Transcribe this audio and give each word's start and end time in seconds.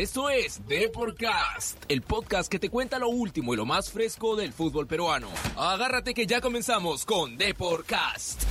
Esto 0.00 0.30
es 0.30 0.66
Deporcast, 0.66 1.76
el 1.88 2.00
podcast 2.00 2.50
que 2.50 2.58
te 2.58 2.70
cuenta 2.70 2.98
lo 2.98 3.10
último 3.10 3.52
y 3.52 3.58
lo 3.58 3.66
más 3.66 3.90
fresco 3.90 4.34
del 4.34 4.54
fútbol 4.54 4.86
peruano. 4.86 5.28
Agárrate 5.58 6.14
que 6.14 6.26
ya 6.26 6.40
comenzamos 6.40 7.04
con 7.04 7.36
Deporcast. 7.36 8.44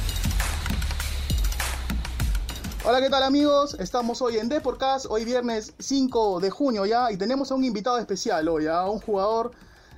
Hola, 2.86 3.02
¿qué 3.02 3.10
tal 3.10 3.24
amigos? 3.24 3.74
Estamos 3.80 4.22
hoy 4.22 4.38
en 4.38 4.48
Deporcast, 4.48 5.08
hoy 5.10 5.26
viernes 5.26 5.74
5 5.80 6.40
de 6.40 6.52
junio 6.52 6.86
ya, 6.86 7.12
y 7.12 7.18
tenemos 7.18 7.52
a 7.52 7.56
un 7.56 7.64
invitado 7.64 7.98
especial 7.98 8.48
hoy, 8.48 8.68
a 8.68 8.86
un 8.86 9.00
jugador 9.00 9.50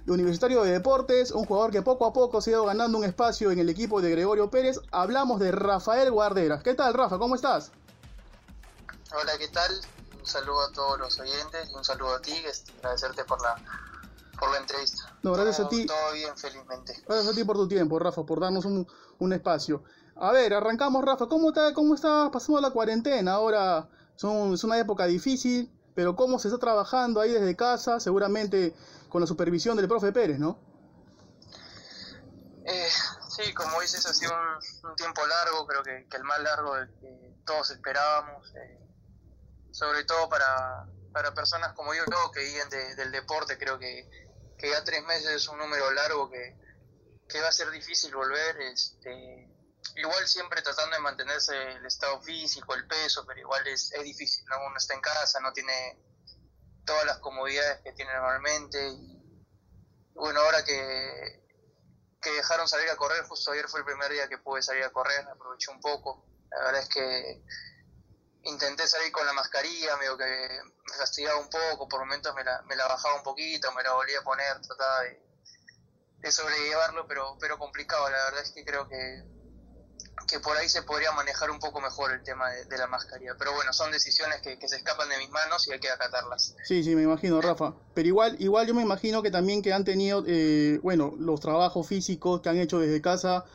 de 0.05 0.13
Universitario 0.13 0.63
de 0.63 0.71
Deportes, 0.71 1.31
un 1.31 1.43
jugador 1.43 1.71
que 1.71 1.81
poco 1.81 2.05
a 2.05 2.13
poco 2.13 2.39
se 2.39 2.51
ha 2.51 2.53
ido 2.53 2.63
ganando 2.63 2.97
un 2.97 3.03
espacio 3.03 3.51
en 3.51 3.59
el 3.59 3.67
equipo 3.67 3.99
de 3.99 4.09
Gregorio 4.09 4.49
Pérez. 4.49 4.79
Hablamos 4.91 5.41
de 5.41 5.51
Rafael 5.51 6.11
Guarderas. 6.11 6.63
¿Qué 6.63 6.75
tal, 6.75 6.93
Rafa? 6.93 7.17
¿Cómo 7.17 7.35
estás? 7.35 7.73
Hola, 9.13 9.33
¿qué 9.37 9.49
tal? 9.49 9.81
Un 10.21 10.27
saludo 10.27 10.61
a 10.61 10.71
todos 10.71 10.99
los 10.99 11.19
oyentes 11.19 11.71
y 11.71 11.73
un 11.73 11.83
saludo 11.83 12.13
a 12.13 12.21
ti, 12.21 12.31
agradecerte 12.77 13.25
por 13.25 13.41
la, 13.41 13.55
por 14.39 14.51
la 14.51 14.59
entrevista. 14.59 15.15
No, 15.23 15.33
gracias 15.33 15.57
todo, 15.57 15.65
a 15.65 15.69
ti. 15.69 15.85
Todo 15.87 16.11
bien, 16.13 16.37
felizmente. 16.37 16.93
Gracias 17.07 17.33
a 17.33 17.35
ti 17.35 17.43
por 17.43 17.55
tu 17.55 17.67
tiempo, 17.67 17.97
Rafa, 17.97 18.23
por 18.23 18.39
darnos 18.39 18.65
un, 18.65 18.87
un 19.17 19.33
espacio. 19.33 19.83
A 20.15 20.31
ver, 20.31 20.53
arrancamos, 20.53 21.03
Rafa. 21.03 21.25
¿Cómo 21.25 21.49
está, 21.49 21.73
cómo 21.73 21.95
está 21.95 22.29
pasando 22.31 22.61
la 22.61 22.69
cuarentena? 22.69 23.31
Ahora 23.33 23.89
son, 24.15 24.53
es 24.53 24.63
una 24.63 24.77
época 24.77 25.07
difícil, 25.07 25.71
pero 25.95 26.15
¿cómo 26.15 26.37
se 26.37 26.49
está 26.49 26.59
trabajando 26.59 27.19
ahí 27.19 27.31
desde 27.31 27.55
casa? 27.55 27.99
Seguramente 27.99 28.75
con 29.09 29.21
la 29.21 29.27
supervisión 29.27 29.75
del 29.75 29.87
profe 29.87 30.11
Pérez, 30.11 30.37
¿no? 30.37 30.59
Eh, 32.63 32.89
sí, 33.27 33.51
como 33.55 33.81
dices, 33.81 34.05
ha 34.05 34.13
sido 34.13 34.31
un, 34.33 34.89
un 34.91 34.95
tiempo 34.95 35.25
largo, 35.25 35.65
creo 35.65 35.81
que, 35.81 36.07
que, 36.07 36.17
el 36.17 36.23
más 36.23 36.39
largo 36.43 36.73
que 36.99 37.33
todos 37.43 37.71
esperábamos. 37.71 38.53
Eh, 38.53 38.80
sobre 39.71 40.03
todo 40.03 40.29
para, 40.29 40.85
para 41.11 41.33
personas 41.33 41.73
como 41.73 41.93
yo, 41.93 42.03
que 42.33 42.41
viven 42.41 42.69
de, 42.69 42.95
del 42.95 43.11
deporte, 43.11 43.57
creo 43.57 43.79
que, 43.79 44.09
que 44.57 44.69
ya 44.69 44.83
tres 44.83 45.03
meses 45.03 45.29
es 45.29 45.47
un 45.47 45.57
número 45.57 45.91
largo 45.91 46.29
que, 46.29 46.55
que 47.27 47.41
va 47.41 47.47
a 47.47 47.53
ser 47.53 47.69
difícil 47.71 48.13
volver. 48.13 48.61
Este, 48.61 49.49
igual 49.95 50.27
siempre 50.27 50.61
tratando 50.61 50.95
de 50.95 51.01
mantenerse 51.01 51.53
el 51.73 51.85
estado 51.85 52.21
físico, 52.21 52.73
el 52.75 52.87
peso, 52.87 53.25
pero 53.25 53.39
igual 53.39 53.65
es, 53.67 53.91
es 53.93 54.03
difícil, 54.03 54.45
¿no? 54.45 54.65
Uno 54.67 54.77
está 54.77 54.93
en 54.93 55.01
casa, 55.01 55.39
no 55.39 55.51
tiene 55.53 55.99
todas 56.85 57.05
las 57.05 57.19
comodidades 57.19 57.81
que 57.83 57.93
tiene 57.93 58.13
normalmente. 58.13 58.89
Y 58.89 59.21
bueno, 60.13 60.41
ahora 60.41 60.63
que, 60.63 61.41
que 62.21 62.31
dejaron 62.31 62.67
salir 62.67 62.89
a 62.89 62.97
correr, 62.97 63.23
justo 63.23 63.51
ayer 63.51 63.67
fue 63.67 63.79
el 63.79 63.85
primer 63.85 64.11
día 64.11 64.27
que 64.27 64.37
pude 64.37 64.61
salir 64.61 64.83
a 64.83 64.91
correr, 64.91 65.25
aproveché 65.27 65.71
un 65.71 65.81
poco. 65.81 66.25
La 66.51 66.65
verdad 66.65 66.81
es 66.81 66.89
que 66.89 67.43
intenté 68.43 68.87
salir 68.87 69.11
con 69.11 69.25
la 69.25 69.33
mascarilla, 69.33 69.97
medio 69.97 70.17
que 70.17 70.23
me 70.23 70.97
fastidiaba 70.97 71.39
un 71.39 71.49
poco, 71.49 71.87
por 71.87 71.99
momentos 71.99 72.33
me 72.35 72.43
la, 72.43 72.61
me 72.63 72.75
la 72.75 72.87
bajaba 72.87 73.15
un 73.15 73.23
poquito, 73.23 73.71
me 73.73 73.83
la 73.83 73.93
volvía 73.93 74.19
a 74.19 74.23
poner, 74.23 74.59
trataba 74.61 75.01
de, 75.01 75.21
de 76.19 76.31
sobrellevarlo, 76.31 77.07
pero, 77.07 77.37
pero 77.39 77.57
complicado, 77.57 78.09
la 78.09 78.25
verdad 78.25 78.41
es 78.41 78.51
que 78.51 78.65
creo 78.65 78.87
que, 78.87 79.23
que 80.27 80.39
por 80.39 80.55
ahí 80.57 80.69
se 80.69 80.81
podría 80.83 81.11
manejar 81.11 81.51
un 81.51 81.59
poco 81.59 81.81
mejor 81.81 82.11
el 82.13 82.23
tema 82.23 82.49
de, 82.49 82.65
de 82.65 82.77
la 82.77 82.87
mascarilla. 82.87 83.35
Pero 83.37 83.53
bueno, 83.53 83.73
son 83.73 83.91
decisiones 83.91 84.41
que, 84.41 84.57
que, 84.57 84.67
se 84.67 84.77
escapan 84.77 85.09
de 85.09 85.17
mis 85.17 85.29
manos 85.29 85.67
y 85.67 85.73
hay 85.73 85.79
que 85.79 85.89
acatarlas. 85.89 86.55
Sí, 86.63 86.83
sí, 86.83 86.95
me 86.95 87.03
imagino, 87.03 87.41
Rafa. 87.41 87.73
Pero 87.93 88.07
igual, 88.07 88.35
igual 88.39 88.65
yo 88.65 88.73
me 88.73 88.81
imagino 88.81 89.21
que 89.21 89.29
también 89.29 89.61
que 89.61 89.73
han 89.73 89.83
tenido, 89.83 90.23
eh, 90.27 90.79
bueno, 90.81 91.13
los 91.17 91.39
trabajos 91.39 91.87
físicos 91.87 92.41
que 92.41 92.49
han 92.49 92.57
hecho 92.57 92.79
desde 92.79 93.01
casa 93.01 93.45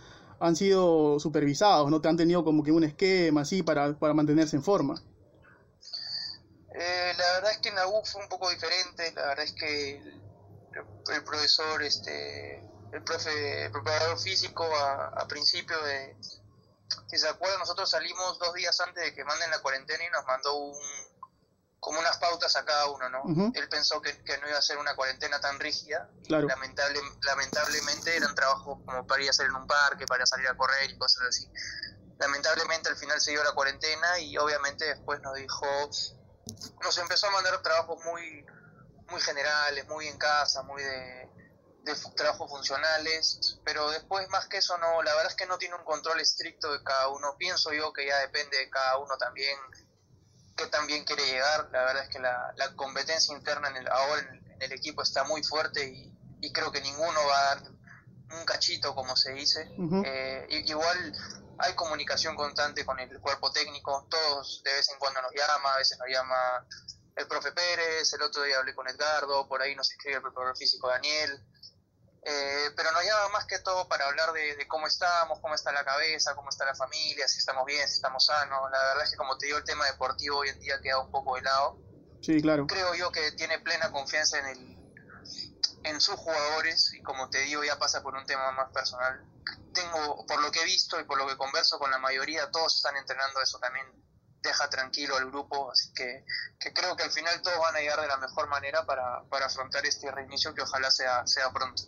han 0.41 0.56
sido 0.56 1.19
supervisados, 1.20 1.91
¿no? 1.91 2.01
Te 2.01 2.09
han 2.09 2.17
tenido 2.17 2.45
como 2.45 2.62
que 2.62 2.73
un 2.73 2.84
esquema 2.84 3.42
así 3.42 3.62
para, 3.62 3.95
para 3.98 4.15
mantenerse 4.15 4.56
en 4.56 4.62
forma. 4.62 5.01
Eh, 6.75 7.12
la 7.17 7.33
verdad 7.34 7.53
es 7.53 7.59
que 7.59 7.70
en 7.70 7.75
la 7.77 7.89
U 7.89 8.03
fue 8.05 8.23
un 8.23 8.28
poco 8.28 8.51
diferente, 8.51 9.12
la 9.12 9.27
verdad 9.28 9.45
es 9.45 9.53
que 9.53 9.97
el, 9.97 10.23
el 11.15 11.25
profesor, 11.25 11.83
este, 11.83 12.59
el 12.93 13.03
profe, 13.03 13.65
el 13.65 13.72
preparador 13.72 14.19
físico 14.19 14.65
a, 14.65 15.06
a 15.09 15.27
principio 15.27 15.81
de, 15.83 16.16
si 17.09 17.19
se 17.19 17.28
acuerdan, 17.28 17.59
nosotros 17.61 17.91
salimos 17.91 18.38
dos 18.38 18.53
días 18.55 18.78
antes 18.81 19.05
de 19.05 19.15
que 19.15 19.25
manden 19.25 19.50
la 19.50 19.61
cuarentena 19.61 20.05
y 20.05 20.11
nos 20.11 20.25
mandó 20.27 20.56
un, 20.56 20.77
como 21.87 22.01
unas 22.01 22.17
pautas 22.19 22.57
a 22.57 22.65
cada 22.65 22.87
uno, 22.91 23.09
¿no? 23.09 23.23
Uh 23.23 23.29
-huh. 23.29 23.53
Él 23.55 23.69
pensó 23.69 24.03
que, 24.03 24.21
que, 24.25 24.37
no 24.39 24.49
iba 24.49 24.59
a 24.59 24.61
ser 24.61 24.77
una 24.77 24.97
cuarentena 24.97 25.41
tan 25.41 25.61
rígida. 25.61 26.11
Claro. 26.27 26.49
Lamentable, 26.49 26.99
lamentablemente 27.23 28.17
eran 28.17 28.35
trabajos 28.35 28.81
como 28.85 29.07
para 29.07 29.23
ir 29.23 29.29
a 29.29 29.31
hacer 29.31 29.47
en 29.47 29.55
un 29.55 29.69
parque, 29.69 30.05
para 30.05 30.27
salir 30.27 30.49
a 30.49 30.57
correr 30.57 30.91
y 30.91 30.99
cosas 30.99 31.29
así. 31.29 31.49
Lamentablemente 32.19 32.89
al 32.89 32.97
final 32.97 33.21
se 33.21 33.31
dio 33.31 33.45
la 33.45 33.53
cuarentena 33.53 34.19
y 34.19 34.37
obviamente 34.37 34.85
después 34.85 35.21
nos 35.21 35.37
dijo, 35.37 35.65
nos 36.83 36.99
empezó 36.99 37.29
a 37.29 37.31
mandar 37.31 37.63
trabajos 37.63 38.05
muy, 38.05 38.45
muy 39.09 39.21
generales, 39.21 39.87
muy 39.87 40.09
en 40.09 40.19
casa, 40.19 40.65
muy 40.65 40.83
de, 40.83 41.31
de 41.85 41.95
trabajos 42.17 42.51
funcionales, 42.51 43.61
pero 43.65 43.91
después 43.91 44.29
más 44.31 44.49
que 44.49 44.57
eso 44.57 44.77
no, 44.79 45.05
la 45.05 45.13
verdad 45.13 45.31
es 45.31 45.37
que 45.37 45.47
no 45.47 45.57
tiene 45.57 45.77
un 45.77 45.85
control 45.85 46.19
estricto 46.19 46.73
de 46.73 46.83
cada 46.83 47.11
uno. 47.11 47.37
Pienso 47.39 47.73
yo 47.73 47.93
que 47.93 48.09
ya 48.09 48.19
depende 48.19 48.57
de 48.57 48.69
cada 48.71 48.99
uno 48.99 49.17
también 49.19 49.57
que 50.56 50.67
también 50.67 51.05
quiere 51.05 51.25
llegar. 51.27 51.69
La 51.72 51.84
verdad 51.84 52.05
es 52.05 52.09
que 52.09 52.19
la, 52.19 52.53
la 52.56 52.75
competencia 52.75 53.34
interna 53.34 53.69
en 53.69 53.77
el, 53.77 53.89
ahora 53.89 54.22
en 54.22 54.28
el, 54.28 54.53
en 54.53 54.62
el, 54.62 54.72
equipo 54.72 55.03
está 55.03 55.25
muy 55.25 55.43
fuerte 55.44 55.87
y, 55.87 56.12
y, 56.41 56.53
creo 56.53 56.72
que 56.72 56.81
ninguno 56.81 57.21
va 57.27 57.39
a 57.39 57.55
dar 57.55 57.62
un 58.39 58.44
cachito, 58.44 58.94
como 58.94 59.17
se 59.17 59.33
dice. 59.33 59.69
Uh 59.78 59.83
-huh. 59.83 60.03
eh, 60.06 60.47
igual 60.67 61.12
hay 61.59 61.75
comunicación 61.75 62.37
constante 62.37 62.84
con 62.84 62.99
el 62.99 63.21
cuerpo 63.21 63.50
técnico, 63.53 64.06
todos 64.11 64.62
de 64.65 64.72
vez 64.72 64.89
en 64.91 64.99
cuando 64.99 65.22
nos 65.22 65.33
llama, 65.33 65.75
a 65.75 65.78
veces 65.78 65.99
nos 65.99 66.09
llama 66.09 66.67
el 67.17 67.27
profe 67.27 67.53
Pérez, 67.53 68.12
el 68.12 68.23
otro 68.23 68.43
día 68.43 68.59
hablé 68.59 68.75
con 68.75 68.88
Edgardo, 68.88 69.49
por 69.49 69.62
ahí 69.62 69.75
nos 69.75 69.91
escribe 69.91 70.17
el 70.17 70.23
preparador 70.23 70.56
físico 70.56 70.88
Daniel. 70.88 71.43
Eh, 72.28 72.72
pero 72.75 72.91
nos 72.91 73.04
llama 73.04 73.28
más 73.28 73.44
que 73.44 73.60
todo 73.60 73.87
para 73.87 74.06
hablar 74.06 74.32
de, 74.32 74.56
de, 74.56 74.66
cómo 74.66 74.88
estamos, 74.88 75.38
cómo 75.38 75.54
está 75.54 75.70
la 75.70 75.84
cabeza, 75.84 76.34
cómo 76.34 76.48
está 76.48 76.64
la 76.64 76.75
familia, 76.75 77.28
si 77.28 77.38
estamos 77.38 77.64
bien, 77.64 77.87
si 77.87 77.94
estamos 77.94 78.26
sanos. 78.26 78.59
La 78.72 78.82
verdad 78.88 79.04
es 79.04 79.10
que 79.12 79.16
como 79.16 79.38
te 79.38 79.47
digo, 79.47 79.59
el 79.59 79.64
tema 79.64 79.87
deportivo 79.87 80.38
hoy 80.38 80.48
en 80.48 80.59
día 80.59 80.81
queda 80.82 80.98
un 80.98 81.12
poco 81.12 81.37
de 81.37 81.42
lado. 81.42 81.78
Sí, 82.20 82.42
claro. 82.42 82.66
Creo 82.66 82.94
yo 82.97 83.12
que 83.12 83.31
tiene 83.32 83.60
plena 83.60 83.92
confianza 83.92 84.41
en 84.41 84.47
el 84.47 84.76
en 85.84 86.00
sus 86.00 86.16
jugadores 86.16 86.92
y 86.94 87.03
como 87.03 87.31
te 87.31 87.38
digo 87.42 87.62
ya 87.62 87.78
pasa 87.78 88.03
por 88.03 88.16
un 88.16 88.26
tema 88.26 88.50
más 88.50 88.72
personal. 88.72 89.25
Tengo, 89.72 90.26
por 90.26 90.43
lo 90.43 90.50
que 90.50 90.62
he 90.62 90.64
visto 90.64 90.98
y 90.98 91.04
por 91.04 91.19
lo 91.19 91.28
que 91.28 91.37
converso 91.37 91.78
con 91.78 91.93
la 91.93 91.98
mayoría, 91.98 92.50
todos 92.50 92.75
están 92.75 92.97
entrenando 92.97 93.41
eso 93.41 93.60
también 93.60 93.87
deja 94.43 94.69
tranquilo 94.69 95.16
al 95.16 95.26
grupo, 95.26 95.70
así 95.70 95.93
que, 95.93 96.25
que, 96.58 96.72
creo 96.72 96.97
que 96.97 97.03
al 97.03 97.10
final 97.10 97.41
todos 97.43 97.58
van 97.58 97.76
a 97.76 97.81
llegar 97.81 98.00
de 98.00 98.06
la 98.06 98.16
mejor 98.16 98.48
manera 98.48 98.84
para, 98.87 99.22
para 99.28 99.47
afrontar 99.47 99.84
este 99.87 100.10
reinicio 100.10 100.54
que 100.54 100.62
ojalá 100.62 100.91
sea, 100.91 101.26
sea 101.26 101.50
pronto. 101.53 101.82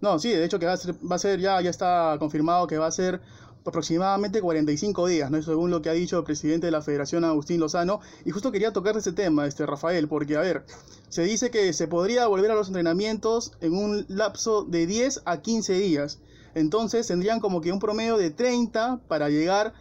No, 0.00 0.18
sí, 0.18 0.30
de 0.30 0.44
hecho 0.44 0.58
que 0.58 0.66
va 0.66 0.74
a 0.74 0.76
ser, 0.76 0.94
va 0.94 1.16
a 1.16 1.18
ser 1.18 1.40
ya, 1.40 1.60
ya 1.60 1.70
está 1.70 2.16
confirmado 2.18 2.66
que 2.66 2.78
va 2.78 2.86
a 2.86 2.90
ser 2.90 3.20
aproximadamente 3.68 4.40
45 4.40 5.06
días, 5.06 5.30
¿no? 5.30 5.42
Según 5.42 5.70
lo 5.70 5.82
que 5.82 5.90
ha 5.90 5.92
dicho 5.92 6.18
el 6.18 6.24
presidente 6.24 6.66
de 6.66 6.70
la 6.72 6.82
Federación, 6.82 7.24
Agustín 7.24 7.60
Lozano. 7.60 8.00
Y 8.24 8.30
justo 8.30 8.50
quería 8.50 8.72
tocar 8.72 8.96
ese 8.96 9.12
tema, 9.12 9.46
este 9.46 9.66
Rafael, 9.66 10.08
porque, 10.08 10.36
a 10.36 10.40
ver, 10.40 10.64
se 11.08 11.22
dice 11.22 11.50
que 11.50 11.72
se 11.72 11.86
podría 11.86 12.26
volver 12.26 12.50
a 12.50 12.54
los 12.54 12.68
entrenamientos 12.68 13.52
en 13.60 13.74
un 13.74 14.06
lapso 14.08 14.64
de 14.64 14.86
10 14.86 15.22
a 15.24 15.38
15 15.42 15.74
días. 15.74 16.20
Entonces 16.54 17.06
tendrían 17.06 17.40
como 17.40 17.60
que 17.60 17.72
un 17.72 17.78
promedio 17.78 18.16
de 18.16 18.30
30 18.30 19.00
para 19.06 19.28
llegar, 19.28 19.74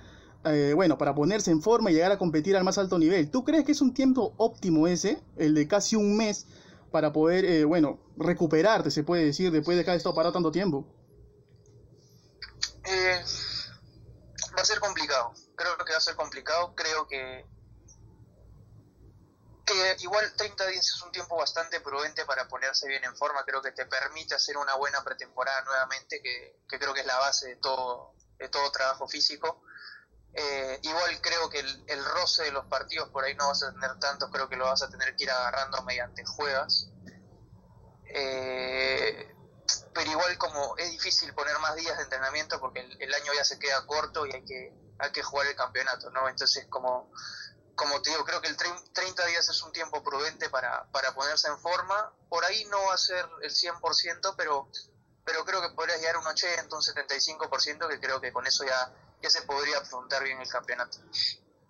eh, 0.45 0.73
bueno, 0.75 0.97
para 0.97 1.15
ponerse 1.15 1.51
en 1.51 1.61
forma 1.61 1.89
y 1.89 1.93
llegar 1.93 2.11
a 2.11 2.17
competir 2.17 2.55
al 2.57 2.63
más 2.63 2.77
alto 2.77 2.99
nivel. 2.99 3.29
¿Tú 3.29 3.43
crees 3.43 3.63
que 3.63 3.71
es 3.71 3.81
un 3.81 3.93
tiempo 3.93 4.33
óptimo 4.37 4.87
ese, 4.87 5.19
el 5.37 5.53
de 5.53 5.67
casi 5.67 5.95
un 5.95 6.17
mes, 6.17 6.45
para 6.91 7.11
poder, 7.11 7.45
eh, 7.45 7.65
bueno, 7.65 7.99
recuperarte, 8.17 8.91
se 8.91 9.03
puede 9.03 9.25
decir, 9.25 9.51
después 9.51 9.77
de 9.77 9.83
que 9.83 9.91
has 9.91 9.97
estado 9.97 10.15
parado 10.15 10.33
tanto 10.33 10.51
tiempo? 10.51 10.85
Eh, 12.85 13.23
va 14.55 14.61
a 14.61 14.65
ser 14.65 14.79
complicado. 14.79 15.33
Creo 15.55 15.77
que 15.77 15.91
va 15.91 15.97
a 15.97 16.01
ser 16.01 16.15
complicado. 16.15 16.73
Creo 16.75 17.07
que, 17.07 17.45
que 19.65 19.95
igual 19.99 20.33
30 20.35 20.67
días 20.67 20.85
es 20.85 21.01
un 21.03 21.11
tiempo 21.11 21.35
bastante 21.35 21.81
prudente 21.81 22.25
para 22.25 22.47
ponerse 22.47 22.87
bien 22.87 23.03
en 23.03 23.15
forma. 23.15 23.43
Creo 23.43 23.61
que 23.61 23.71
te 23.71 23.85
permite 23.85 24.35
hacer 24.35 24.57
una 24.57 24.75
buena 24.75 25.03
pretemporada 25.03 25.61
nuevamente, 25.63 26.21
que, 26.21 26.61
que 26.67 26.79
creo 26.79 26.93
que 26.93 27.01
es 27.01 27.05
la 27.05 27.17
base 27.17 27.49
de 27.49 27.55
todo, 27.57 28.13
de 28.39 28.47
todo 28.49 28.71
trabajo 28.71 29.07
físico. 29.07 29.63
Eh, 30.39 30.79
igual 30.83 31.19
creo 31.19 31.49
que 31.49 31.59
el, 31.59 32.05
roce 32.05 32.43
de 32.43 32.51
los 32.51 32.65
partidos 32.67 33.09
por 33.09 33.23
ahí 33.23 33.33
no 33.33 33.47
vas 33.47 33.63
a 33.63 33.71
tener 33.71 33.97
tanto, 33.97 34.29
creo 34.29 34.47
que 34.47 34.55
lo 34.55 34.65
vas 34.65 34.83
a 34.83 34.89
tener 34.89 35.15
que 35.15 35.23
ir 35.23 35.31
agarrando 35.31 35.81
mediante 35.81 36.23
juegas. 36.25 36.89
Eh, 38.05 39.35
pero 39.93 40.11
igual 40.11 40.37
como 40.37 40.77
es 40.77 40.91
difícil 40.91 41.33
poner 41.33 41.57
más 41.57 41.75
días 41.75 41.97
de 41.97 42.03
entrenamiento 42.03 42.59
porque 42.59 42.81
el, 42.81 43.01
el, 43.01 43.13
año 43.15 43.33
ya 43.35 43.43
se 43.43 43.57
queda 43.57 43.85
corto 43.87 44.27
y 44.27 44.31
hay 44.31 44.45
que, 44.45 44.73
hay 44.99 45.11
que 45.11 45.23
jugar 45.23 45.47
el 45.47 45.55
campeonato, 45.55 46.11
¿no? 46.11 46.29
Entonces 46.29 46.67
como, 46.69 47.11
como 47.77 48.01
te 48.01 48.09
digo, 48.09 48.25
creo 48.25 48.41
que 48.41 48.47
el 48.49 48.57
30 48.57 49.25
días 49.25 49.49
es 49.49 49.61
un 49.61 49.71
tiempo 49.71 50.03
prudente 50.03 50.49
para, 50.49 50.85
para 50.91 51.13
ponerse 51.13 51.47
en 51.47 51.59
forma. 51.59 52.11
Por 52.29 52.43
ahí 52.43 52.65
no 52.65 52.77
va 52.85 52.93
a 52.95 52.97
ser 52.97 53.23
el 53.41 53.51
100%, 53.51 54.35
pero, 54.37 54.69
pero 55.23 55.45
creo 55.45 55.61
que 55.61 55.69
podrías 55.69 55.99
llegar 55.99 56.15
a 56.15 56.19
un 56.19 56.27
80, 56.27 56.75
un 56.75 56.81
75%, 56.81 57.87
que 57.87 57.99
creo 57.99 58.19
que 58.19 58.33
con 58.33 58.45
eso 58.47 58.65
ya, 58.65 58.91
ya 59.21 59.29
se 59.29 59.41
podría 59.43 59.79
afrontar 59.79 60.23
bien 60.23 60.39
el 60.39 60.47
campeonato. 60.47 60.99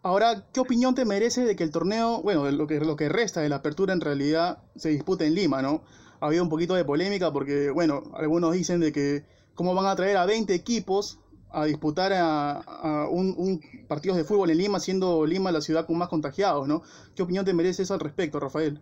Ahora, 0.03 0.45
¿qué 0.53 0.59
opinión 0.59 0.95
te 0.95 1.05
merece 1.05 1.43
de 1.43 1.55
que 1.55 1.63
el 1.63 1.71
torneo, 1.71 2.21
bueno, 2.21 2.49
lo 2.51 2.67
que, 2.67 2.79
lo 2.79 2.95
que 2.95 3.09
resta 3.09 3.41
de 3.41 3.49
la 3.49 3.57
apertura 3.57 3.93
en 3.93 4.01
realidad 4.01 4.59
se 4.75 4.89
dispute 4.89 5.25
en 5.25 5.35
Lima, 5.35 5.61
¿no? 5.61 5.83
Ha 6.21 6.27
habido 6.27 6.43
un 6.43 6.49
poquito 6.49 6.75
de 6.75 6.85
polémica 6.85 7.31
porque, 7.33 7.69
bueno, 7.71 8.03
algunos 8.13 8.53
dicen 8.53 8.79
de 8.79 8.91
que 8.91 9.25
cómo 9.53 9.73
van 9.73 9.87
a 9.87 9.95
traer 9.95 10.17
a 10.17 10.25
20 10.25 10.53
equipos 10.53 11.19
a 11.51 11.65
disputar 11.65 12.13
a, 12.13 13.07
un, 13.09 13.61
partidos 13.87 14.17
de 14.17 14.23
fútbol 14.23 14.49
en 14.51 14.57
Lima, 14.57 14.79
siendo 14.79 15.25
Lima 15.25 15.51
la 15.51 15.61
ciudad 15.61 15.85
con 15.85 15.97
más 15.97 16.09
contagiados, 16.09 16.67
¿no? 16.67 16.83
¿Qué 17.15 17.23
opinión 17.23 17.45
te 17.45 17.53
merece 17.53 17.83
eso 17.83 17.93
al 17.93 17.99
respecto, 17.99 18.39
Rafael? 18.39 18.81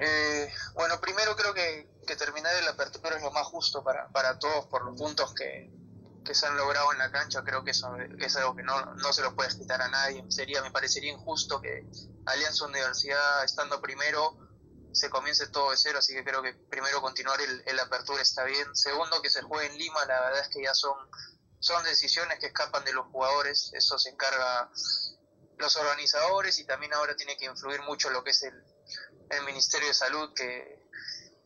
Eh, 0.00 0.48
bueno, 0.74 1.00
primero 1.00 1.34
creo 1.36 1.54
que, 1.54 1.88
terminar 2.16 2.52
la 2.64 2.70
apertura 2.72 3.16
es 3.16 3.22
lo 3.22 3.30
más 3.30 3.46
justo 3.46 3.82
para, 3.82 4.08
para 4.08 4.38
todos 4.38 4.66
por 4.66 4.84
los 4.84 4.96
puntos 4.96 5.34
que, 5.34 5.70
que 6.24 6.34
se 6.34 6.46
han 6.46 6.56
logrado 6.56 6.92
en 6.92 6.98
la 6.98 7.10
cancha, 7.10 7.44
creo 7.44 7.62
que 7.62 7.70
eso 7.72 7.94
es 8.18 8.36
algo 8.36 8.56
que 8.56 8.62
no, 8.62 8.94
no 8.94 9.12
se 9.12 9.22
lo 9.22 9.34
puede 9.34 9.56
quitar 9.56 9.80
a 9.82 9.88
nadie. 9.88 10.24
Sería, 10.28 10.62
me 10.62 10.70
parecería 10.70 11.12
injusto 11.12 11.60
que 11.60 11.86
Alianza 12.26 12.66
Universidad, 12.66 13.44
estando 13.44 13.80
primero, 13.80 14.36
se 14.92 15.10
comience 15.10 15.48
todo 15.48 15.70
de 15.70 15.76
cero, 15.76 15.98
así 15.98 16.14
que 16.14 16.24
creo 16.24 16.42
que 16.42 16.54
primero 16.54 17.02
continuar 17.02 17.38
el, 17.40 17.78
apertura 17.78 18.22
está 18.22 18.44
bien. 18.44 18.74
Segundo, 18.74 19.20
que 19.20 19.30
se 19.30 19.42
juegue 19.42 19.66
en 19.66 19.78
Lima, 19.78 20.04
la 20.06 20.20
verdad 20.20 20.40
es 20.40 20.48
que 20.48 20.62
ya 20.62 20.72
son, 20.72 20.96
son 21.58 21.84
decisiones 21.84 22.38
que 22.38 22.46
escapan 22.46 22.84
de 22.84 22.92
los 22.92 23.06
jugadores, 23.06 23.72
eso 23.74 23.98
se 23.98 24.10
encarga 24.10 24.70
los 25.58 25.76
organizadores 25.76 26.58
y 26.58 26.64
también 26.64 26.94
ahora 26.94 27.14
tiene 27.16 27.36
que 27.36 27.44
influir 27.44 27.82
mucho 27.82 28.10
lo 28.10 28.24
que 28.24 28.30
es 28.30 28.42
el, 28.42 28.54
el 29.30 29.44
Ministerio 29.44 29.88
de 29.88 29.94
Salud, 29.94 30.32
que, 30.34 30.88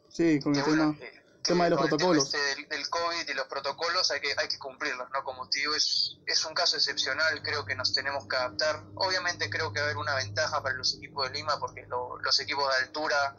sí, 0.09 0.41
con 0.41 0.55
el 0.55 0.65
tema 0.65 0.97
tema 1.43 1.65
de 1.65 1.71
los 1.71 1.81
protocolos. 1.81 2.35
Este 2.35 2.67
del, 2.69 2.89
COVID 2.89 3.29
y 3.29 3.35
los 3.35 3.47
protocolos 3.47 4.11
hay 4.11 4.21
que, 4.21 4.35
hay 4.37 4.49
que 4.49 4.59
cumplirlos, 4.59 5.09
¿no? 5.11 5.23
Como 5.25 5.49
te 5.49 5.61
digo, 5.61 5.75
es, 5.75 6.19
es 6.27 6.45
un 6.45 6.55
caso 6.55 6.77
excepcional, 6.77 7.43
creo 7.43 7.65
que 7.65 7.75
nos 7.75 7.93
tenemos 7.93 8.27
que 8.29 8.37
adaptar. 8.37 8.85
Obviamente 8.95 9.51
creo 9.51 9.73
que 9.73 9.81
va 9.81 9.87
a 9.87 9.89
haber 9.89 9.99
una 9.99 10.15
ventaja 10.15 10.63
para 10.63 10.75
los 10.75 10.95
equipos 10.97 11.29
de 11.29 11.39
Lima, 11.39 11.59
porque 11.59 11.87
los 11.87 12.41
equipos 12.41 12.69
de 12.69 12.85
altura, 12.85 13.37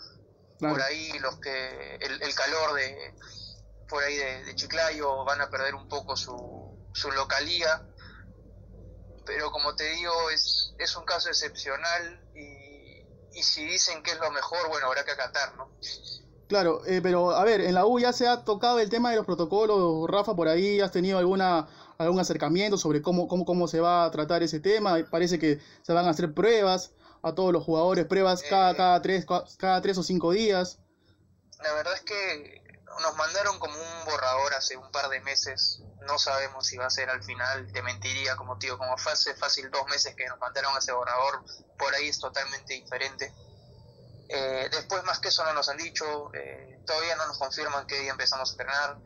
por 0.59 0.81
ahí, 0.81 1.17
los 1.19 1.39
que 1.39 1.95
el, 1.95 2.35
calor 2.35 2.73
de 2.73 3.15
por 3.87 4.03
ahí 4.03 4.17
de, 4.17 4.55
Chiclayo 4.55 5.23
van 5.25 5.41
a 5.41 5.49
perder 5.49 5.75
un 5.75 5.87
poco 5.87 6.15
su, 6.15 6.89
su 6.93 7.11
localía. 7.11 7.85
Pero 9.25 9.51
como 9.51 9.75
te 9.75 9.83
digo, 9.91 10.29
es, 10.31 10.73
es 10.79 10.95
un 10.95 11.05
caso 11.05 11.29
excepcional 11.29 12.19
y, 12.33 13.05
y 13.31 13.43
si 13.43 13.63
dicen 13.65 14.01
que 14.01 14.11
es 14.11 14.19
lo 14.19 14.31
mejor, 14.31 14.67
bueno, 14.69 14.87
habrá 14.87 15.05
que 15.05 15.11
acatar, 15.11 15.55
¿no? 15.55 15.71
Claro, 16.49 16.81
eh, 16.87 16.99
pero 17.01 17.29
a 17.29 17.43
ver, 17.43 17.61
en 17.61 17.75
la 17.75 17.85
U 17.85 17.99
ya 17.99 18.11
se 18.11 18.27
ha 18.27 18.43
tocado 18.43 18.79
el 18.79 18.89
tema 18.89 19.11
de 19.11 19.17
los 19.17 19.25
protocolos, 19.27 20.09
Rafa, 20.09 20.35
por 20.35 20.47
ahí 20.47 20.81
has 20.81 20.91
tenido 20.91 21.19
alguna 21.19 21.67
algún 21.99 22.19
acercamiento 22.19 22.75
sobre 22.75 23.03
cómo, 23.03 23.27
cómo, 23.27 23.45
cómo 23.45 23.67
se 23.67 23.79
va 23.79 24.05
a 24.05 24.09
tratar 24.09 24.41
ese 24.41 24.59
tema. 24.59 24.97
Parece 25.11 25.37
que 25.37 25.59
se 25.83 25.93
van 25.93 26.07
a 26.07 26.09
hacer 26.09 26.33
pruebas 26.33 26.91
a 27.21 27.35
todos 27.35 27.53
los 27.53 27.63
jugadores, 27.63 28.05
pruebas 28.05 28.41
cada, 28.49 28.71
eh, 28.71 28.77
cada, 28.77 29.01
tres, 29.03 29.25
cada 29.59 29.81
tres 29.81 29.97
o 29.99 30.03
cinco 30.03 30.31
días. 30.31 30.79
La 31.61 31.71
verdad 31.73 31.93
es 31.93 32.01
que 32.01 32.63
nos 33.01 33.15
mandaron 33.15 33.59
como 33.59 33.75
un 33.75 34.05
borrador 34.05 34.55
hace 34.55 34.75
un 34.75 34.89
par 34.91 35.07
de 35.09 35.19
meses. 35.19 35.83
No 36.07 36.17
sabemos 36.17 36.65
si 36.65 36.77
va 36.77 36.87
a 36.87 36.89
ser 36.89 37.11
al 37.11 37.21
final, 37.21 37.71
te 37.71 37.83
mentiría, 37.83 38.35
como 38.37 38.57
tío, 38.57 38.75
como 38.79 38.95
hace 38.95 39.35
fácil 39.35 39.69
dos 39.69 39.85
meses 39.87 40.15
que 40.15 40.25
nos 40.25 40.39
mandaron 40.39 40.75
ese 40.77 40.93
borrador, 40.93 41.43
por 41.77 41.93
ahí 41.93 42.07
es 42.07 42.19
totalmente 42.19 42.73
diferente. 42.73 43.31
Después 44.71 45.03
más 45.03 45.19
que 45.19 45.29
eso 45.29 45.43
no 45.43 45.53
nos 45.53 45.69
han 45.69 45.77
dicho, 45.77 46.31
eh, 46.33 46.79
todavía 46.85 47.15
no 47.15 47.27
nos 47.27 47.37
confirman 47.37 47.87
qué 47.87 47.99
día 48.01 48.11
empezamos 48.11 48.49
a 48.49 48.53
entrenar. 48.53 48.97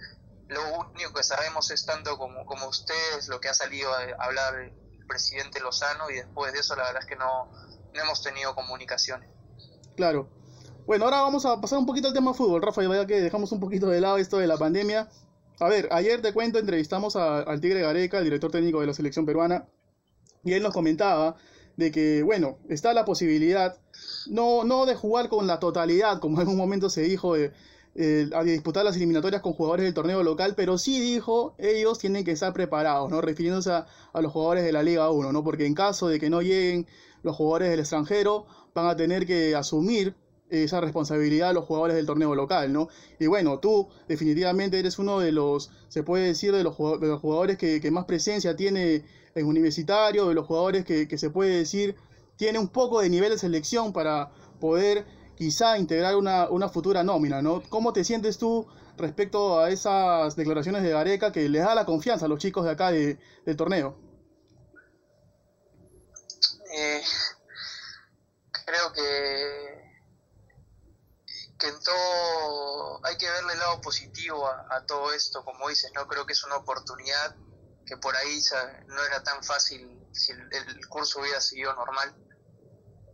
Lo 0.48 0.62
único 0.80 1.14
que 1.14 1.24
sabemos 1.24 1.72
es 1.72 1.86
tanto 1.86 2.18
como, 2.18 2.46
como 2.46 2.68
ustedes, 2.68 3.28
lo 3.28 3.40
que 3.40 3.50
ha 3.50 3.54
salido 3.54 3.94
a 3.94 4.24
hablar 4.24 4.56
el 4.56 4.74
presidente 5.08 5.60
Lozano 5.60 6.10
y 6.10 6.16
después 6.16 6.54
de 6.54 6.60
eso 6.60 6.76
la 6.76 6.84
verdad 6.84 7.02
es 7.02 7.08
que 7.08 7.16
no, 7.16 7.52
no 7.94 8.02
hemos 8.02 8.22
tenido 8.22 8.54
comunicaciones. 8.56 9.30
Claro. 9.96 10.28
Bueno, 10.86 11.06
ahora 11.06 11.22
vamos 11.22 11.46
a 11.46 11.62
pasar 11.62 11.80
un 11.80 11.86
poquito 11.86 12.10
al 12.10 12.14
tema 12.14 12.34
fútbol, 12.34 12.62
Rafa, 12.62 12.84
ya 12.84 13.08
que 13.08 13.22
dejamos 13.22 13.52
un 13.52 13.60
poquito 13.60 13.88
de 13.88 14.02
lado 14.02 14.18
esto 14.18 14.38
de 14.38 14.48
la 14.48 14.58
pandemia. 14.58 15.10
A 15.60 15.70
ver, 15.70 15.88
ayer 15.92 16.22
te 16.22 16.34
cuento, 16.34 16.60
entrevistamos 16.60 17.16
al 17.16 17.62
Tigre 17.62 17.82
Gareca, 17.82 18.18
el 18.18 18.26
director 18.26 18.52
técnico 18.52 18.82
de 18.82 18.88
la 18.88 18.94
selección 18.94 19.26
peruana, 19.26 19.66
y 20.44 20.54
él 20.54 20.64
nos 20.64 20.74
comentaba 20.74 21.38
de 21.78 21.92
que, 21.92 22.24
bueno, 22.24 22.58
está 22.70 22.94
la 22.94 23.06
posibilidad, 23.06 23.78
no, 24.28 24.64
no 24.64 24.86
de 24.86 24.96
jugar 24.96 25.30
con 25.30 25.48
la 25.48 25.60
totalidad, 25.60 26.20
como 26.20 26.42
en 26.42 26.48
un 26.48 26.58
momento 26.58 26.90
se 26.90 27.02
dijo, 27.02 27.36
de, 27.36 27.52
eh, 27.96 28.28
a 28.34 28.44
disputar 28.44 28.84
las 28.84 28.96
eliminatorias 28.96 29.42
con 29.44 29.54
jugadores 29.54 29.86
del 29.86 29.94
torneo 29.94 30.24
local, 30.24 30.54
pero 30.56 30.80
sí 30.80 31.00
dijo, 31.00 31.54
ellos 31.60 32.00
tienen 32.00 32.24
que 32.24 32.32
estar 32.32 32.52
preparados, 32.52 33.12
¿no? 33.12 33.22
Refiriéndose 33.22 33.72
a, 33.72 33.86
los 34.20 34.32
jugadores 34.32 34.64
de 34.64 34.72
la 34.72 34.82
Liga 34.82 35.10
1, 35.12 35.32
¿no? 35.32 35.44
Porque 35.44 35.68
en 35.68 35.76
caso 35.76 36.08
de 36.08 36.20
que 36.20 36.30
no 36.30 36.42
lleguen 36.42 36.88
los 37.22 37.36
jugadores 37.36 37.70
del 37.70 37.80
extranjero, 37.80 38.48
van 38.74 38.88
a 38.88 38.96
tener 38.96 39.28
que 39.28 39.56
asumir 39.56 40.16
esa 40.50 40.82
responsabilidad 40.82 41.50
de 41.50 41.54
los 41.54 41.66
jugadores 41.66 41.96
del 41.96 42.06
torneo 42.08 42.34
local, 42.34 42.74
¿no? 42.74 42.90
Y 43.20 43.28
bueno, 43.28 43.60
tú 43.60 43.90
definitivamente 44.08 44.80
eres 44.80 44.98
uno 44.98 45.20
de 45.20 45.32
los, 45.32 45.72
se 45.88 46.02
puede 46.02 46.26
decir, 46.26 46.52
de 46.52 46.64
los, 46.64 46.76
jugadores 46.76 47.58
que 47.58 47.92
más 47.92 48.06
presencia 48.06 48.56
tiene 48.56 49.04
en 49.36 49.46
universitario, 49.46 50.28
de 50.28 50.34
los 50.34 50.46
jugadores 50.46 50.86
que, 50.86 51.18
se 51.18 51.30
puede 51.30 51.58
decir 51.58 51.96
tiene 52.36 52.60
un 52.60 52.68
poco 52.68 53.02
de 53.02 53.10
nivel 53.10 53.32
de 53.32 53.38
selección 53.38 53.94
para 53.94 54.32
poder 54.60 55.06
quizá 55.36 55.78
integrar 55.78 56.16
una, 56.16 56.70
futura 56.70 57.04
nómina, 57.04 57.42
¿no? 57.42 57.62
¿Cómo 57.70 57.94
te 57.94 58.04
sientes 58.04 58.38
tú 58.38 58.68
respecto 58.98 59.60
a 59.60 59.70
esas 59.70 60.36
declaraciones 60.36 60.84
de 60.84 60.90
Gareca 60.90 61.32
que 61.32 61.48
les 61.50 61.64
da 61.64 61.76
la 61.76 61.86
confianza 61.86 62.26
a 62.26 62.28
los 62.28 62.40
chicos 62.40 62.66
de 62.66 62.72
acá 62.72 62.92
de, 62.92 63.20
del 63.46 63.56
torneo? 63.56 63.98
Eh, 66.76 67.04
creo 68.66 68.94
que, 68.94 69.92
que 71.60 71.68
en 71.68 71.80
todo 71.84 73.06
hay 73.06 73.16
que 73.18 73.30
verle 73.30 73.54
el 73.54 73.60
lado 73.60 73.80
positivo 73.82 74.48
a, 74.48 74.68
a 74.76 74.86
todo 74.86 75.14
esto, 75.14 75.46
como 75.46 75.70
dices, 75.70 75.92
¿no? 75.94 76.08
Creo 76.08 76.26
que 76.26 76.34
es 76.34 76.44
una 76.44 76.58
oportunidad 76.58 77.36
que 77.86 77.98
por 77.98 78.16
ahí 78.16 78.42
no 78.88 79.04
era 79.04 79.24
tan 79.24 79.44
fácil 79.44 80.08
si 80.14 80.32
el, 80.32 80.88
curso 80.88 81.20
hubiera 81.20 81.42
seguido 81.42 81.74
normal. 81.74 82.16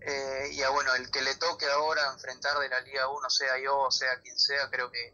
Eh, 0.02 0.50
y 0.54 0.64
a, 0.64 0.70
bueno, 0.70 0.94
el 0.96 1.10
que 1.12 1.22
le 1.22 1.36
toque 1.36 1.70
ahora 1.70 2.14
enfrentar 2.14 2.58
de 2.60 2.70
la 2.70 2.80
Liga 2.82 3.10
1, 3.10 3.30
sea 3.30 3.60
yo 3.60 3.78
o 3.80 3.92
sea 3.92 4.20
quien 4.22 4.38
sea, 4.38 4.70
creo 4.70 4.90
que, 4.92 5.14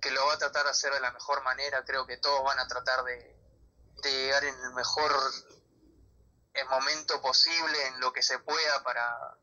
que 0.00 0.10
lo 0.10 0.26
va 0.26 0.34
a 0.34 0.38
tratar 0.38 0.64
de 0.64 0.70
hacer 0.70 0.92
de 0.92 1.00
la 1.00 1.12
mejor 1.12 1.42
manera. 1.42 1.84
Creo 1.84 2.06
que 2.06 2.16
todos 2.16 2.42
van 2.44 2.58
a 2.58 2.66
tratar 2.66 3.04
de, 3.04 3.36
llegar 4.02 4.44
en 4.44 4.54
el 4.54 4.72
mejor 4.72 5.12
momento 6.68 7.20
posible, 7.20 7.86
en 7.86 8.00
lo 8.00 8.12
que 8.12 8.22
se 8.22 8.38
pueda 8.38 8.82
para, 8.82 9.36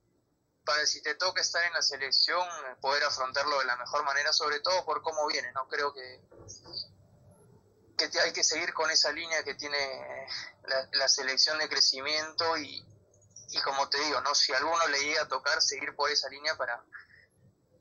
para 0.66 0.86
si 0.86 1.02
te 1.02 1.16
toca 1.16 1.42
estar 1.42 1.64
en 1.64 1.74
la 1.74 1.82
selección, 1.82 2.48
poder 2.82 3.04
afrontarlo 3.04 3.60
de 3.60 3.66
la 3.66 3.76
mejor 3.76 4.04
manera, 4.04 4.34
sobre 4.34 4.60
todo 4.60 4.86
por 4.86 5.02
cómo 5.02 5.28
viene, 5.28 5.52
¿no? 5.54 5.68
Creo 5.68 5.94
que 5.94 6.22
que 7.98 8.20
hay 8.20 8.32
que 8.32 8.44
seguir 8.44 8.74
con 8.74 8.90
esa 8.92 9.12
línea 9.12 9.44
que 9.44 9.56
tiene 9.56 9.78
la, 10.94 11.08
selección 11.08 11.58
de 11.58 11.68
crecimiento 11.68 12.58
y, 12.58 12.86
y, 13.52 13.62
como 13.62 13.90
te 13.90 14.00
digo, 14.00 14.22
no 14.22 14.36
si 14.36 14.54
alguno 14.54 14.88
le 14.88 15.00
llega 15.00 15.24
a 15.24 15.28
tocar 15.28 15.62
seguir 15.62 15.96
por 15.96 16.10
esa 16.12 16.30
línea 16.30 16.56
para 16.56 16.84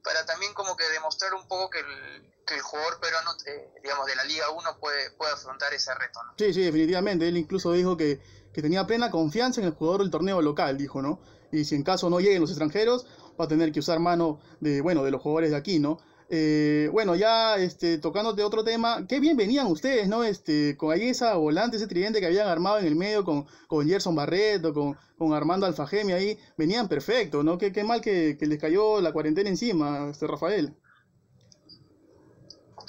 para 0.07 0.25
también 0.25 0.55
como 0.55 0.77
que 0.77 0.89
demostrar 0.91 1.35
un 1.35 1.49
poco 1.49 1.69
que 1.69 1.81
el, 1.81 2.33
que 2.47 2.55
el 2.55 2.61
jugador 2.61 3.01
peruano, 3.01 3.33
eh, 3.45 3.73
digamos, 3.83 4.07
de 4.07 4.15
la 4.15 4.23
Liga 4.23 4.51
1 4.51 4.79
puede, 4.79 5.11
puede 5.11 5.33
afrontar 5.33 5.75
ese 5.75 5.93
reto. 5.95 6.23
¿no? 6.23 6.33
Sí, 6.39 6.55
sí, 6.55 6.63
definitivamente. 6.63 7.27
Él 7.27 7.37
incluso 7.37 7.73
dijo 7.73 7.97
que, 7.97 8.21
que 8.55 8.63
tenía 8.63 8.87
plena 8.87 9.11
confianza 9.11 9.61
en 9.61 9.67
el 9.67 9.73
jugador 9.73 10.03
del 10.03 10.13
torneo 10.13 10.41
local, 10.41 10.79
dijo, 10.79 11.03
¿no? 11.03 11.21
Y 11.51 11.65
si 11.65 11.75
en 11.75 11.83
caso 11.83 12.09
no 12.09 12.21
lleguen 12.21 12.41
los 12.41 12.51
extranjeros, 12.51 13.05
va 13.39 13.47
a 13.47 13.49
tener 13.49 13.73
que 13.73 13.81
usar 13.81 13.99
mano 13.99 14.41
de, 14.61 14.81
bueno, 14.81 15.03
de 15.03 15.11
los 15.11 15.21
jugadores 15.21 15.51
de 15.51 15.57
aquí, 15.57 15.81
¿no? 15.81 15.99
Eh, 16.29 16.89
bueno, 16.93 17.15
ya 17.15 17.57
este, 17.57 17.99
tocándote 17.99 18.43
otro 18.43 18.65
tema, 18.65 19.07
qué 19.09 19.21
bien 19.21 19.37
venían 19.37 19.69
ustedes, 19.69 20.09
¿no? 20.09 20.25
Este, 20.25 20.77
con 20.77 20.93
ahí 20.93 21.09
esa 21.09 21.37
volante, 21.37 21.77
ese 21.77 21.87
tridente 21.87 22.19
que 22.19 22.27
habían 22.27 22.49
armado 22.49 22.79
en 22.79 22.87
el 22.87 22.97
medio 22.97 23.25
con, 23.25 23.47
con 23.69 23.87
Gerson 23.87 24.17
Barreto, 24.17 24.75
con, 24.75 24.99
con 25.17 25.33
Armando 25.35 25.67
Alfajemi 25.67 26.13
ahí, 26.15 26.39
venían 26.57 26.89
perfecto, 26.89 27.45
¿no? 27.45 27.59
Qué, 27.59 27.73
qué 27.73 27.85
mal 27.85 28.01
que, 28.01 28.37
les 28.41 28.61
cayó 28.61 29.01
la 29.01 29.13
cuarentena 29.13 29.49
encima, 29.49 30.09
este 30.11 30.27
Rafael. 30.27 30.75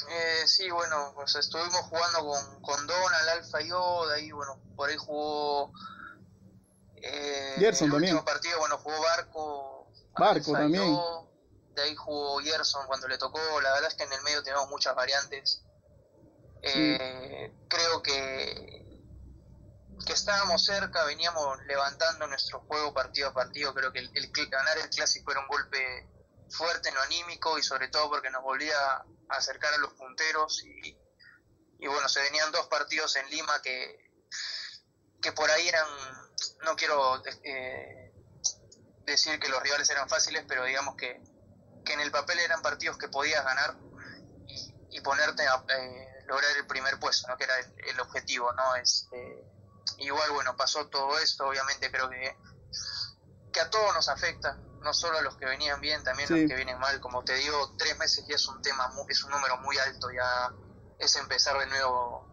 Eh, 0.09 0.47
sí, 0.47 0.71
bueno, 0.71 1.11
pues 1.13 1.35
estuvimos 1.35 1.81
jugando 1.81 2.19
con, 2.19 2.61
con 2.61 2.87
Donald, 2.87 3.29
Alfa 3.37 3.61
y 3.61 3.69
yo, 3.69 4.07
de 4.07 4.15
ahí, 4.15 4.31
bueno, 4.31 4.59
por 4.75 4.89
ahí 4.89 4.95
jugó 4.97 5.71
eh, 6.95 7.55
Gerson 7.59 7.87
el 7.87 7.91
también. 7.91 8.23
partido, 8.23 8.57
bueno, 8.57 8.77
jugó 8.79 8.95
Barco. 8.99 9.87
Barco 10.17 10.53
también 10.53 10.97
de 11.77 11.83
ahí 11.83 11.95
jugó 11.95 12.39
Gerson 12.39 12.87
cuando 12.87 13.07
le 13.07 13.19
tocó, 13.19 13.39
la 13.61 13.71
verdad 13.73 13.91
es 13.91 13.95
que 13.95 14.03
en 14.03 14.11
el 14.11 14.21
medio 14.23 14.41
tenemos 14.41 14.67
muchas 14.67 14.95
variantes. 14.95 15.63
Eh, 16.63 17.53
creo 17.69 18.01
que, 18.01 19.03
que 20.03 20.13
estábamos 20.13 20.65
cerca, 20.65 21.05
veníamos 21.05 21.59
levantando 21.67 22.25
nuestro 22.25 22.61
juego 22.61 22.95
partido 22.95 23.29
a 23.29 23.33
partido, 23.33 23.75
creo 23.75 23.93
que 23.93 23.99
el, 23.99 24.31
ganar 24.49 24.79
el 24.79 24.89
clásico 24.89 25.31
era 25.31 25.41
un 25.41 25.47
golpe 25.47 26.09
fuerte 26.49 26.89
en 26.89 26.95
lo 26.95 27.01
anímico 27.01 27.59
y 27.59 27.63
sobre 27.63 27.89
todo 27.89 28.09
porque 28.09 28.31
nos 28.31 28.41
volvía 28.41 28.75
a 28.75 29.05
acercar 29.29 29.71
a 29.75 29.77
los 29.77 29.93
punteros. 29.93 30.63
Y, 30.63 30.97
y 31.77 31.87
bueno, 31.87 32.09
se 32.09 32.21
venían 32.21 32.51
dos 32.51 32.65
partidos 32.69 33.15
en 33.17 33.29
Lima 33.29 33.61
que, 33.61 34.23
que 35.21 35.31
por 35.31 35.51
ahí 35.51 35.67
eran, 35.67 35.87
no 36.63 36.75
quiero 36.75 37.21
eh, 37.43 38.11
decir 39.05 39.39
que 39.39 39.49
los 39.49 39.61
rivales 39.61 39.87
eran 39.91 40.09
fáciles, 40.09 40.43
pero 40.47 40.63
digamos 40.65 40.95
que, 40.95 41.21
que 41.87 41.93
en 41.93 42.01
el 42.01 42.11
papel 42.11 42.37
eran 42.39 42.61
partidos 42.61 42.97
que 42.97 43.07
podías 43.07 43.43
ganar 43.43 43.75
y, 44.89 45.01
ponerte 45.01 45.47
a 45.47 45.63
eh, 45.69 46.23
lograr 46.27 46.51
el 46.57 46.67
primer 46.67 46.99
puesto, 46.99 47.27
¿no? 47.27 47.37
que 47.37 47.45
era 47.45 47.53
el, 47.59 47.99
objetivo. 47.99 48.51
¿no? 48.51 48.75
Este, 48.75 49.45
igual, 49.99 50.31
bueno, 50.31 50.55
pasó 50.57 50.87
todo 50.87 51.17
esto, 51.19 51.47
obviamente 51.47 51.89
creo 51.89 52.09
que, 52.09 52.35
que 53.53 53.59
a 53.61 53.69
todos 53.69 53.93
nos 53.93 54.09
afecta, 54.09 54.57
no 54.81 54.93
solo 54.93 55.19
a 55.19 55.21
los 55.21 55.37
que 55.37 55.45
venían 55.45 55.79
bien, 55.79 56.03
también 56.03 56.31
a 56.31 56.35
los 56.35 56.49
que 56.49 56.55
vienen 56.55 56.77
mal. 56.79 56.99
Como 56.99 57.23
te 57.23 57.35
digo, 57.35 57.75
tres 57.77 57.97
meses 57.97 58.25
ya 58.27 58.35
es 58.35 58.47
un 58.47 58.61
tema, 58.61 58.91
es 59.07 59.23
un 59.23 59.31
número 59.31 59.57
muy 59.57 59.77
alto, 59.77 60.09
ya 60.11 60.51
es 60.99 61.15
empezar 61.15 61.57
de 61.59 61.67
nuevo 61.67 62.27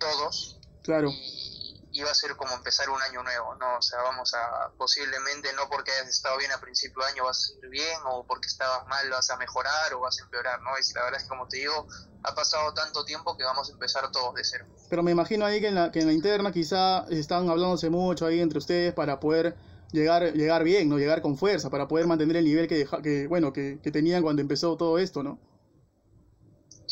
todos. 0.00 0.58
Claro. 0.82 1.10
Y, 1.10 1.51
va 2.00 2.10
a 2.10 2.14
ser 2.14 2.34
como 2.36 2.54
empezar 2.54 2.88
un 2.88 3.00
año 3.02 3.22
nuevo, 3.22 3.54
¿no? 3.56 3.76
O 3.76 3.82
sea, 3.82 4.00
vamos 4.02 4.32
a, 4.34 4.70
posiblemente, 4.78 5.52
no 5.52 5.68
porque 5.68 5.90
hayas 5.90 6.08
estado 6.08 6.38
bien 6.38 6.50
a 6.52 6.60
principio 6.60 7.02
de 7.04 7.10
año 7.10 7.24
vas 7.24 7.50
a 7.50 7.58
ir 7.58 7.70
bien, 7.70 7.98
o 8.06 8.24
porque 8.24 8.46
estabas 8.46 8.86
mal 8.86 9.10
vas 9.10 9.28
a 9.30 9.36
mejorar 9.36 9.92
o 9.92 10.00
vas 10.00 10.18
a 10.18 10.24
empeorar, 10.24 10.62
¿no? 10.62 10.70
Y 10.70 10.94
la 10.94 11.04
verdad 11.04 11.20
es 11.20 11.24
que, 11.24 11.28
como 11.28 11.46
te 11.48 11.58
digo, 11.58 11.86
ha 12.22 12.34
pasado 12.34 12.72
tanto 12.72 13.04
tiempo 13.04 13.36
que 13.36 13.44
vamos 13.44 13.68
a 13.68 13.72
empezar 13.72 14.10
todos 14.10 14.34
de 14.34 14.44
cero. 14.44 14.64
Pero 14.88 15.02
me 15.02 15.10
imagino 15.10 15.44
ahí 15.44 15.60
que 15.60 15.68
en 15.68 15.74
la, 15.74 15.92
que 15.92 16.00
en 16.00 16.06
la 16.06 16.12
interna 16.12 16.52
quizá 16.52 17.04
están 17.10 17.50
hablándose 17.50 17.90
mucho 17.90 18.24
ahí 18.24 18.40
entre 18.40 18.58
ustedes 18.58 18.94
para 18.94 19.20
poder 19.20 19.54
llegar, 19.92 20.32
llegar 20.32 20.64
bien, 20.64 20.88
¿no? 20.88 20.98
Llegar 20.98 21.20
con 21.20 21.36
fuerza, 21.36 21.68
para 21.68 21.88
poder 21.88 22.06
mantener 22.06 22.36
el 22.36 22.44
nivel 22.44 22.68
que, 22.68 22.88
que 23.02 23.26
bueno, 23.26 23.52
que, 23.52 23.80
que 23.82 23.90
tenían 23.90 24.22
cuando 24.22 24.40
empezó 24.40 24.76
todo 24.76 24.98
esto, 24.98 25.22
¿no? 25.22 25.38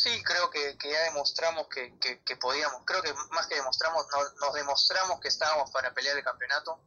Sí, 0.00 0.09
creo 0.23 0.49
que, 0.49 0.78
ya 0.90 1.02
demostramos 1.12 1.69
que, 1.69 1.92
que, 2.25 2.37
podíamos, 2.37 2.85
creo 2.87 3.02
que 3.02 3.12
más 3.33 3.47
que 3.47 3.57
demostramos, 3.57 4.07
nos, 4.40 4.54
demostramos 4.54 5.21
que 5.21 5.28
estábamos 5.28 5.71
para 5.73 5.92
pelear 5.92 6.16
el 6.16 6.25
campeonato, 6.25 6.80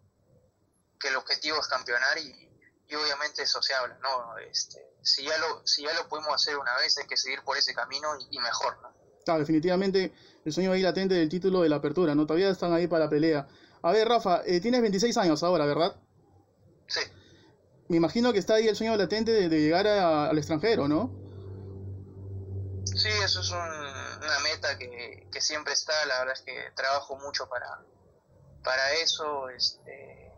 que 1.00 1.10
el 1.10 1.18
objetivo 1.18 1.60
es 1.60 1.68
campeonar 1.68 2.18
y, 2.18 2.50
obviamente 2.96 3.44
eso 3.44 3.62
se 3.62 3.76
habla, 3.76 4.00
¿no? 4.02 4.38
Este, 4.40 4.80
si, 5.04 5.26
ya 5.26 5.38
lo, 5.38 5.62
si 5.66 5.84
ya 5.84 5.94
lo 5.94 6.08
pudimos 6.10 6.34
hacer 6.34 6.58
una 6.58 6.76
vez, 6.78 6.98
hay 6.98 7.06
que 7.06 7.16
seguir 7.16 7.44
por 7.44 7.56
ese 7.56 7.76
camino 7.76 8.10
y, 8.32 8.40
mejor, 8.40 8.82
¿no? 8.82 8.92
Claro, 9.24 9.42
definitivamente 9.42 10.12
el 10.44 10.52
sueño 10.52 10.72
ahí 10.72 10.82
latente 10.82 11.14
del 11.14 11.30
título 11.30 11.62
de 11.62 11.70
la 11.70 11.76
apertura, 11.76 12.16
¿no? 12.16 12.26
Todavía 12.26 12.50
están 12.50 12.74
ahí 12.74 12.88
para 12.88 13.06
la 13.06 13.10
pelea. 13.12 13.48
A 13.84 13.92
ver, 13.92 14.08
Rafa, 14.08 14.42
eh, 14.44 14.60
tienes 14.60 14.82
26 14.82 15.18
años 15.18 15.44
ahora, 15.44 15.68
¿verdad? 15.68 15.96
Sí. 16.88 17.02
Me 17.90 17.98
imagino 17.98 18.34
que 18.34 18.40
está 18.40 18.56
ahí 18.56 18.68
el 18.68 18.76
sueño 18.76 18.98
latente 18.98 19.32
de, 19.32 19.60
llegar 19.60 19.86
al 19.86 20.36
extranjero, 20.36 20.88
¿no? 20.88 21.23
Sí, 22.96 23.10
eso 23.10 23.42
es 23.42 23.50
una 23.50 24.40
meta 24.44 24.78
que, 24.78 25.28
siempre 25.40 25.74
está, 25.74 26.06
la 26.06 26.20
verdad 26.20 26.36
es 26.36 26.42
que 26.42 26.72
trabajo 26.76 27.18
mucho 27.18 27.50
para, 27.50 28.94
eso. 28.94 29.50
Este, 29.50 30.32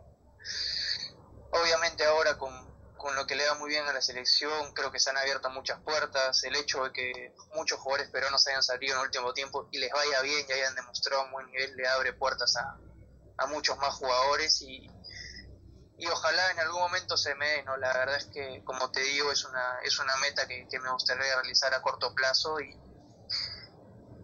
obviamente 1.50 2.04
ahora 2.04 2.38
con, 2.38 2.66
lo 3.14 3.26
que 3.26 3.36
le 3.36 3.46
va 3.46 3.54
muy 3.54 3.70
bien 3.70 3.86
a 3.86 3.92
la 3.92 4.00
selección, 4.00 4.72
creo 4.72 4.90
que 4.90 4.98
se 4.98 5.10
han 5.10 5.16
abierto 5.16 5.48
muchas 5.50 5.80
puertas. 5.80 6.42
El 6.44 6.56
hecho 6.56 6.84
de 6.84 6.92
que 6.92 7.34
muchos 7.54 7.78
jugadores 7.78 8.10
peruanos 8.10 8.46
hayan 8.48 8.62
salido 8.62 8.94
en 8.94 9.00
el 9.00 9.06
último 9.06 9.32
tiempo 9.32 9.68
y 9.70 9.78
les 9.78 9.92
vaya 9.92 10.22
bien 10.22 10.44
y 10.48 10.52
hayan 10.52 10.74
demostrado 10.74 11.24
un 11.24 11.32
buen 11.32 11.46
nivel, 11.46 11.76
le 11.76 11.86
abre 11.86 12.14
puertas 12.14 12.56
a, 12.56 12.78
a 13.38 13.46
muchos 13.46 13.76
más 13.78 13.94
jugadores 13.94 14.60
y, 14.62 14.90
y 15.98 16.06
ojalá 16.06 16.50
en 16.52 16.58
algún 16.60 16.80
momento 16.80 17.16
se 17.16 17.34
me 17.36 17.46
dé, 17.46 17.62
¿no? 17.64 17.76
La 17.78 17.92
verdad 17.92 18.16
es 18.16 18.26
que, 18.26 18.62
como 18.64 18.90
te 18.90 19.00
digo, 19.00 19.32
es 19.32 19.44
una, 19.44 19.78
es 19.84 19.98
una 19.98 20.14
meta 20.16 20.46
que, 20.46 20.66
me 20.78 20.92
gustaría 20.92 21.34
realizar 21.40 21.72
a 21.72 21.80
corto 21.80 22.14
plazo 22.14 22.60
y, 22.60 22.76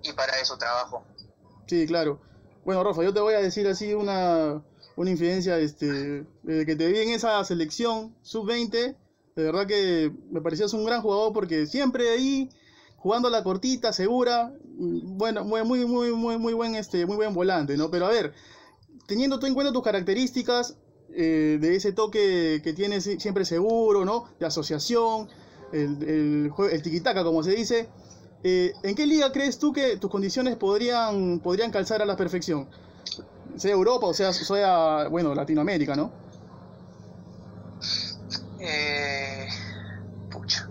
y 0.02 0.12
para 0.12 0.38
eso 0.38 0.58
trabajo. 0.58 1.06
Sí, 1.66 1.86
claro. 1.86 2.20
Bueno, 2.64 2.84
Rafa, 2.84 3.02
yo 3.02 3.14
te 3.14 3.20
voy 3.20 3.34
a 3.34 3.40
decir 3.40 3.66
así 3.66 3.94
una, 3.94 4.62
una 4.96 5.10
infidencia, 5.10 5.58
este, 5.58 6.26
desde 6.42 6.66
que 6.66 6.76
te 6.76 6.86
vi 6.88 6.98
en 6.98 7.08
esa 7.10 7.42
selección 7.44 8.14
sub-20, 8.22 8.96
de 9.34 9.42
verdad 9.42 9.66
que 9.66 10.12
me 10.30 10.42
parecías 10.42 10.74
un 10.74 10.84
gran 10.84 11.00
jugador 11.00 11.32
porque 11.32 11.66
siempre 11.66 12.10
ahí 12.10 12.50
jugando 12.96 13.30
la 13.30 13.42
cortita, 13.42 13.92
segura, 13.92 14.52
bueno, 14.62 15.44
muy, 15.44 15.64
muy, 15.64 15.86
muy, 15.86 16.12
muy, 16.12 16.36
muy 16.36 16.52
buen, 16.52 16.74
este, 16.74 17.06
muy 17.06 17.16
buen 17.16 17.34
volante, 17.34 17.76
¿no? 17.76 17.90
Pero 17.90 18.06
a 18.06 18.10
ver, 18.10 18.34
teniendo 19.06 19.38
tú 19.38 19.46
en 19.46 19.54
cuenta 19.54 19.72
tus 19.72 19.82
características, 19.82 20.76
eh, 21.14 21.58
de 21.60 21.76
ese 21.76 21.92
toque 21.92 22.60
que 22.62 22.72
tiene 22.72 23.00
siempre 23.00 23.44
seguro, 23.44 24.04
¿no? 24.04 24.24
De 24.38 24.46
asociación, 24.46 25.28
el, 25.72 26.02
el, 26.02 26.52
el 26.70 26.82
tiquitaca, 26.82 27.24
como 27.24 27.42
se 27.42 27.52
dice. 27.52 27.88
Eh, 28.44 28.72
¿En 28.82 28.94
qué 28.94 29.06
liga 29.06 29.30
crees 29.30 29.58
tú 29.58 29.72
que 29.72 29.96
tus 29.98 30.10
condiciones 30.10 30.56
podrían, 30.56 31.38
podrían 31.40 31.70
calzar 31.70 32.02
a 32.02 32.04
la 32.04 32.16
perfección? 32.16 32.68
Sea 33.56 33.72
Europa 33.72 34.06
o 34.06 34.14
sea, 34.14 34.32
sea 34.32 35.08
bueno, 35.08 35.34
Latinoamérica, 35.34 35.94
¿no? 35.94 36.10
Eh, 38.58 39.46
pucha. 40.30 40.68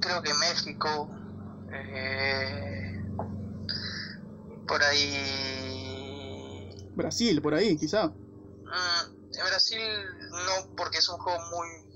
Creo 0.00 0.22
que 0.22 0.30
México. 0.34 1.08
por 4.66 4.82
ahí. 4.82 5.48
Brasil, 6.94 7.40
por 7.40 7.54
ahí, 7.54 7.76
quizá. 7.76 8.12
Mm, 8.68 9.34
en 9.34 9.46
Brasil 9.46 9.80
no, 10.30 10.76
porque 10.76 10.98
es 10.98 11.08
un 11.08 11.18
juego 11.18 11.38
muy 11.50 11.88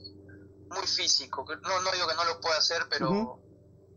muy 0.73 0.87
físico. 0.87 1.45
No, 1.63 1.81
no 1.81 1.93
digo 1.93 2.09
que 2.09 2.15
no 2.15 2.25
lo 2.25 2.41
pueda 2.41 2.59
hacer, 2.59 2.87
pero, 2.89 3.39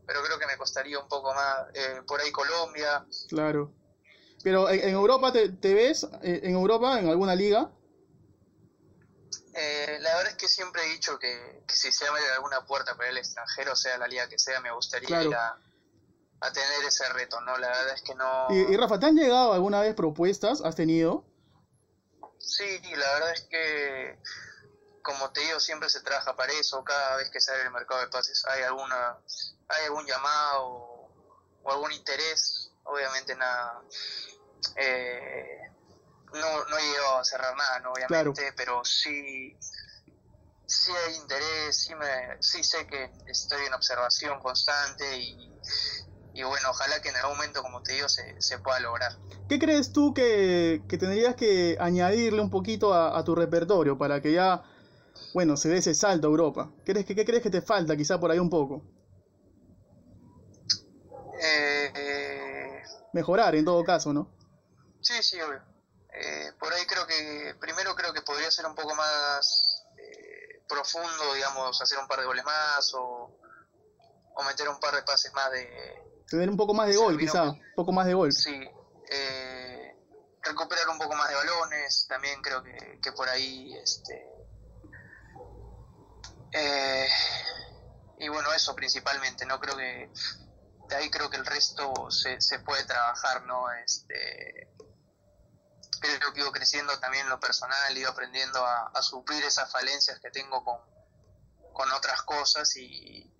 pero 0.05 0.23
creo 0.23 0.39
que 0.39 0.45
me 0.45 0.57
costaría 0.57 0.99
un 0.99 1.07
poco 1.07 1.33
más. 1.33 1.67
Eh, 1.73 2.01
por 2.07 2.21
ahí 2.21 2.31
Colombia. 2.31 3.05
Claro. 3.29 3.73
Pero 4.43 4.69
en, 4.69 4.89
Europa, 4.89 5.31
te, 5.31 5.73
ves? 5.73 6.05
Eh, 6.21 6.41
¿En 6.43 6.53
Europa, 6.53 6.99
en 6.99 7.09
alguna 7.09 7.33
liga? 7.33 7.71
Eh, 9.55 9.97
la 10.01 10.15
verdad 10.17 10.33
es 10.33 10.35
que 10.35 10.47
siempre 10.47 10.83
he 10.85 10.91
dicho 10.91 11.17
que, 11.17 11.63
si 11.67 11.91
se 11.91 12.05
abre 12.05 12.21
alguna 12.35 12.65
puerta 12.65 12.95
para 12.95 13.09
el 13.09 13.17
extranjero, 13.17 13.75
sea 13.75 13.97
la 13.97 14.07
liga 14.07 14.27
que 14.27 14.37
sea, 14.37 14.59
me 14.59 14.71
gustaría 14.71 15.23
ir 15.23 15.33
a, 15.33 15.57
tener 16.53 16.85
ese 16.85 17.07
reto, 17.09 17.41
¿no? 17.41 17.57
La 17.57 17.69
verdad 17.69 17.95
es 17.95 18.01
que 18.03 18.13
no... 18.13 18.47
Y, 18.51 18.73
y 18.73 18.77
Rafa, 18.77 18.99
¿te 18.99 19.07
han 19.07 19.15
llegado 19.15 19.53
alguna 19.53 19.81
vez 19.81 19.95
propuestas? 19.95 20.61
¿Has 20.61 20.75
tenido? 20.75 21.25
Sí, 22.45 22.79
la 22.95 23.13
verdad 23.15 23.33
es 23.33 23.41
que, 23.49 24.19
como 25.01 25.31
te 25.31 25.41
digo, 25.41 25.59
siempre 25.59 25.89
se 25.89 26.01
trabaja 26.01 26.35
para 26.35 26.53
eso. 26.53 26.83
Cada 26.83 27.17
vez 27.17 27.29
que 27.31 27.41
sale 27.41 27.63
el 27.63 27.71
mercado 27.71 28.01
de 28.01 28.07
pases 28.07 28.45
hay 28.45 28.63
alguna, 28.63 29.17
hay 29.67 29.85
algún 29.85 30.05
llamado 30.05 30.63
o, 30.63 31.71
algún 31.71 31.91
interés. 31.91 32.71
Obviamente 32.83 33.35
nada, 33.35 33.81
eh, 34.75 35.59
no, 36.33 36.65
no 36.65 36.77
he 36.77 36.83
llegado 36.83 37.17
a 37.17 37.25
cerrar 37.25 37.55
nada, 37.57 37.79
¿no? 37.79 37.93
obviamente, 37.93 38.53
pero 38.55 38.85
sí, 38.85 39.57
sí 40.67 40.91
hay 40.91 41.15
interés, 41.15 41.77
sí, 41.77 41.95
me, 41.95 42.37
sí 42.41 42.63
sé 42.63 42.85
que 42.85 43.11
estoy 43.25 43.65
en 43.65 43.73
observación 43.73 44.39
constante 44.39 45.17
y, 45.17 45.59
y 46.35 46.43
bueno, 46.43 46.69
ojalá 46.69 47.01
que 47.01 47.07
en 47.09 47.15
algún 47.15 47.37
momento, 47.37 47.63
como 47.63 47.81
te 47.81 47.93
digo, 47.93 48.09
se, 48.09 48.41
se 48.41 48.59
pueda 48.59 48.81
lograr. 48.81 49.13
¿Qué 49.47 49.57
crees 49.57 49.93
tú 49.93 50.13
que, 50.13 50.83
tendrías 50.89 51.33
que 51.35 51.77
añadirle 51.79 52.41
un 52.41 52.49
poquito 52.49 52.93
a, 52.93 53.23
tu 53.23 53.35
repertorio 53.35 53.97
para 53.97 54.21
que 54.21 54.33
ya, 54.33 54.61
bueno, 55.33 55.55
se 55.55 55.69
dé 55.69 55.77
ese 55.77 55.95
salto 55.95 56.27
a 56.27 56.29
Europa? 56.29 56.73
¿Qué 56.83 56.91
crees 56.91 57.05
que, 57.05 57.15
qué 57.15 57.23
crees 57.23 57.41
que 57.41 57.49
te 57.49 57.61
falta 57.61 57.95
quizá 57.95 58.19
por 58.19 58.31
ahí 58.31 58.39
un 58.39 58.49
poco? 58.49 58.83
Eh, 61.41 62.83
Mejorar 63.13 63.55
en 63.55 63.63
todo 63.63 63.81
caso, 63.85 64.11
¿no? 64.11 64.29
Sí, 64.99 65.23
sí, 65.23 65.39
obvio. 65.39 65.61
Eh, 66.13 66.51
por 66.59 66.73
ahí 66.73 66.85
creo 66.85 67.07
que, 67.07 67.55
primero 67.61 67.95
creo 67.95 68.11
que 68.11 68.21
podría 68.21 68.51
ser 68.51 68.65
un 68.65 68.75
poco 68.75 68.93
más 68.93 69.85
eh, 69.97 70.61
profundo, 70.67 71.33
digamos, 71.33 71.81
hacer 71.81 71.97
un 71.97 72.09
par 72.09 72.19
de 72.19 72.25
goles 72.25 72.43
más 72.43 72.93
o, 72.93 73.39
o 74.35 74.43
meter 74.43 74.67
un 74.67 74.81
par 74.81 74.95
de 74.95 75.03
pases 75.03 75.33
más 75.33 75.49
de, 75.51 76.04
Tener 76.29 76.49
un 76.49 76.57
poco 76.57 76.73
más 76.73 76.87
de 76.87 76.95
gol, 76.95 77.17
quizá. 77.17 77.51
Un 77.51 77.75
poco 77.75 77.91
más 77.91 78.05
de 78.07 78.13
gol. 78.13 78.31
Sí. 78.31 78.67
Eh, 79.09 79.95
recuperar 80.41 80.89
un 80.89 80.97
poco 80.97 81.15
más 81.15 81.29
de 81.29 81.35
balones. 81.35 82.05
También 82.07 82.41
creo 82.41 82.63
que, 82.63 83.11
por 83.11 83.29
ahí. 83.29 83.75
este 83.75 84.27
eh, 86.53 87.07
Y 88.19 88.27
bueno, 88.29 88.51
eso 88.53 88.75
principalmente. 88.75 89.45
No 89.45 89.59
creo 89.59 89.77
que. 89.77 90.11
De 90.89 90.95
ahí 90.95 91.09
creo 91.09 91.29
que 91.29 91.37
el 91.37 91.45
resto 91.45 92.11
se, 92.11 92.39
se 92.39 92.59
puede 92.59 92.83
trabajar, 92.83 93.43
¿no? 93.45 93.71
Este 93.71 94.71
creo 95.99 96.33
que 96.33 96.41
iba 96.41 96.51
creciendo 96.51 96.99
también 96.99 97.27
lo 97.29 97.39
personal, 97.39 97.97
iba 97.97 98.11
aprendiendo 98.11 98.63
a, 98.63 98.91
a 98.93 99.01
suplir 99.01 99.43
esas 99.43 99.71
falencias 99.71 100.19
que 100.19 100.29
tengo 100.29 100.63
con, 100.63 100.77
con 101.73 101.91
otras 101.91 102.21
cosas 102.23 102.75
y, 102.77 103.31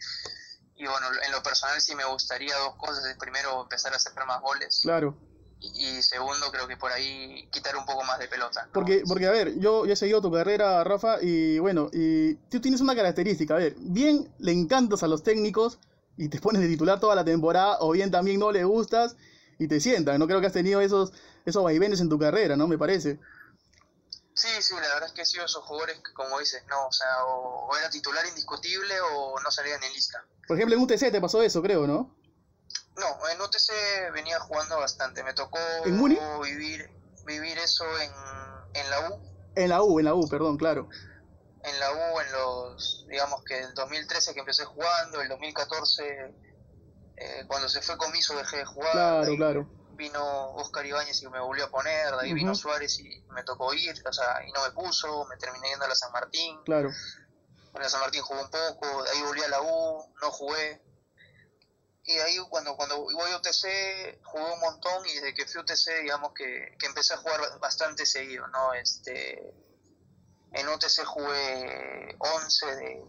y 0.78 0.86
bueno, 0.86 1.08
en 1.26 1.32
lo 1.32 1.42
personal 1.42 1.80
sí 1.82 1.96
me 1.96 2.06
gustaría 2.06 2.56
dos 2.58 2.76
cosas. 2.76 3.16
Primero, 3.18 3.62
empezar 3.62 3.94
a 3.94 3.96
hacer 3.96 4.14
más 4.26 4.42
goles. 4.42 4.82
Claro. 4.84 5.18
Y, 5.62 6.02
segundo, 6.04 6.52
creo 6.52 6.68
que 6.68 6.78
por 6.78 6.92
ahí 6.92 7.48
quitar 7.52 7.76
un 7.78 7.86
poco 7.86 8.04
más 8.04 8.20
de 8.20 8.28
pelota. 8.28 8.68
Porque, 8.74 9.04
porque 9.08 9.26
a 9.26 9.32
ver, 9.32 9.58
yo, 9.58 9.86
he 9.86 9.96
seguido 9.96 10.22
tu 10.22 10.32
carrera, 10.32 10.84
Rafa, 10.84 11.18
y 11.22 11.58
bueno, 11.60 11.90
y 11.92 12.36
tú 12.50 12.60
tienes 12.60 12.82
una 12.82 12.96
característica. 12.96 13.56
A 13.56 13.58
ver, 13.58 13.76
bien 13.80 14.32
le 14.38 14.52
encantas 14.52 15.02
a 15.02 15.08
los 15.08 15.24
técnicos 15.24 15.80
y 16.18 16.30
te 16.30 16.40
pones 16.40 16.62
de 16.62 16.68
titular 16.68 17.00
toda 17.00 17.16
la 17.16 17.26
temporada, 17.26 17.78
o 17.80 17.92
bien 17.92 18.12
también 18.12 18.40
no 18.40 18.52
le 18.52 18.64
gustas 18.64 19.16
y 19.58 19.68
te 19.68 19.80
sientan. 19.80 20.20
No 20.20 20.28
creo 20.28 20.42
que 20.42 20.48
has 20.48 20.54
tenido 20.54 20.82
esos, 20.82 21.14
esos 21.46 21.64
vaivenes 21.64 22.00
en 22.02 22.10
tu 22.10 22.20
carrera, 22.20 22.58
¿no? 22.58 22.68
Me 22.68 22.78
parece. 22.78 23.20
Sí, 24.36 24.50
sí, 24.60 24.76
la 24.76 24.82
verdad 24.82 25.06
es 25.06 25.14
que 25.14 25.22
he 25.22 25.26
sido 25.26 25.46
esos 25.46 25.64
jugadores 25.64 25.98
que, 26.00 26.14
como 26.14 26.38
dices, 26.40 26.62
no, 26.70 26.88
o 26.88 26.92
sea, 26.92 27.26
o, 27.26 27.76
era 27.78 27.90
titular 27.90 28.26
indiscutible 28.28 29.00
o 29.00 29.40
no 29.40 29.50
salían 29.50 29.82
en 29.82 29.94
lista. 29.94 30.24
Por 30.46 30.58
ejemplo, 30.58 30.76
en 30.76 30.84
UTC 30.84 31.10
te 31.10 31.22
pasó 31.22 31.42
eso, 31.42 31.62
creo, 31.62 31.88
¿no? 31.88 32.14
No, 32.98 33.30
en 33.30 33.42
UTC 33.42 34.12
venía 34.14 34.40
jugando 34.42 34.78
bastante. 34.78 35.24
Me 35.24 35.34
tocó 35.34 35.58
vivir 35.84 36.90
vivir 37.26 37.58
eso 37.58 37.86
en, 38.00 38.12
en 38.74 38.90
la 38.90 39.10
U. 39.10 39.20
En 39.56 39.70
la 39.70 39.84
U, 39.84 40.00
en 40.00 40.06
la 40.06 40.14
U, 40.14 40.28
perdón, 40.28 40.58
claro. 40.58 40.90
En 41.64 41.80
la 41.80 41.92
U, 41.92 42.20
en 42.20 42.32
los, 42.34 43.06
digamos 43.10 43.42
que 43.44 43.58
el 43.60 43.74
2013 43.74 44.34
que 44.34 44.42
empecé 44.42 44.66
jugando, 44.66 45.22
el 45.22 45.30
2014, 45.30 46.36
eh, 47.18 47.44
cuando 47.48 47.70
se 47.70 47.82
fue 47.82 47.98
Comiso 47.98 48.36
dejé 48.36 48.58
de 48.58 48.66
jugar. 48.66 48.92
Claro, 48.92 49.36
claro 49.36 49.85
vino 49.96 50.52
Oscar 50.56 50.86
Ibáñez 50.86 51.22
y 51.22 51.28
me 51.28 51.40
volvió 51.40 51.66
a 51.66 51.70
poner, 51.70 52.12
de 52.12 52.22
ahí 52.22 52.34
vino 52.34 52.54
Suárez 52.56 53.00
y 53.00 53.22
me 53.30 53.44
tocó 53.44 53.74
ir, 53.74 53.96
o 54.08 54.14
sea, 54.14 54.46
y 54.46 54.52
no 54.52 54.64
me 54.64 54.72
puso, 54.72 55.26
me 55.26 55.38
terminé 55.38 55.70
yendo 55.70 55.86
a 55.86 55.90
la 55.90 55.96
San 55.96 56.12
Martín. 56.12 56.62
Claro. 56.64 56.90
En 57.74 57.82
la 57.82 57.90
San 57.90 58.02
Martín 58.02 58.22
jugué 58.22 58.42
un 58.42 58.50
poco, 58.50 59.04
de 59.04 59.10
ahí 59.10 59.22
volví 59.22 59.42
a 59.42 59.50
la 59.50 59.62
U, 59.62 60.14
no 60.22 60.32
jugué. 60.32 60.82
Y 62.04 62.14
ahí 62.20 62.38
cuando, 62.50 62.76
cuando 62.76 63.00
voy 63.00 63.32
a 63.32 63.38
UTC 63.38 64.22
jugué 64.24 64.54
un 64.54 64.60
montón 64.60 65.06
y 65.08 65.16
desde 65.16 65.34
que 65.34 65.46
fui 65.46 65.60
a 65.60 65.64
UTC 65.64 66.02
digamos 66.04 66.34
que, 66.34 66.76
que 66.78 66.86
empecé 66.86 67.16
a 67.16 67.18
jugar 67.18 67.60
bastante 67.60 68.06
seguido, 68.06 68.48
¿no? 68.48 68.74
Este, 68.74 69.54
en 70.54 70.70
UTC 70.70 71.04
jugué 71.06 72.16
11 72.20 72.66
de, 72.76 73.04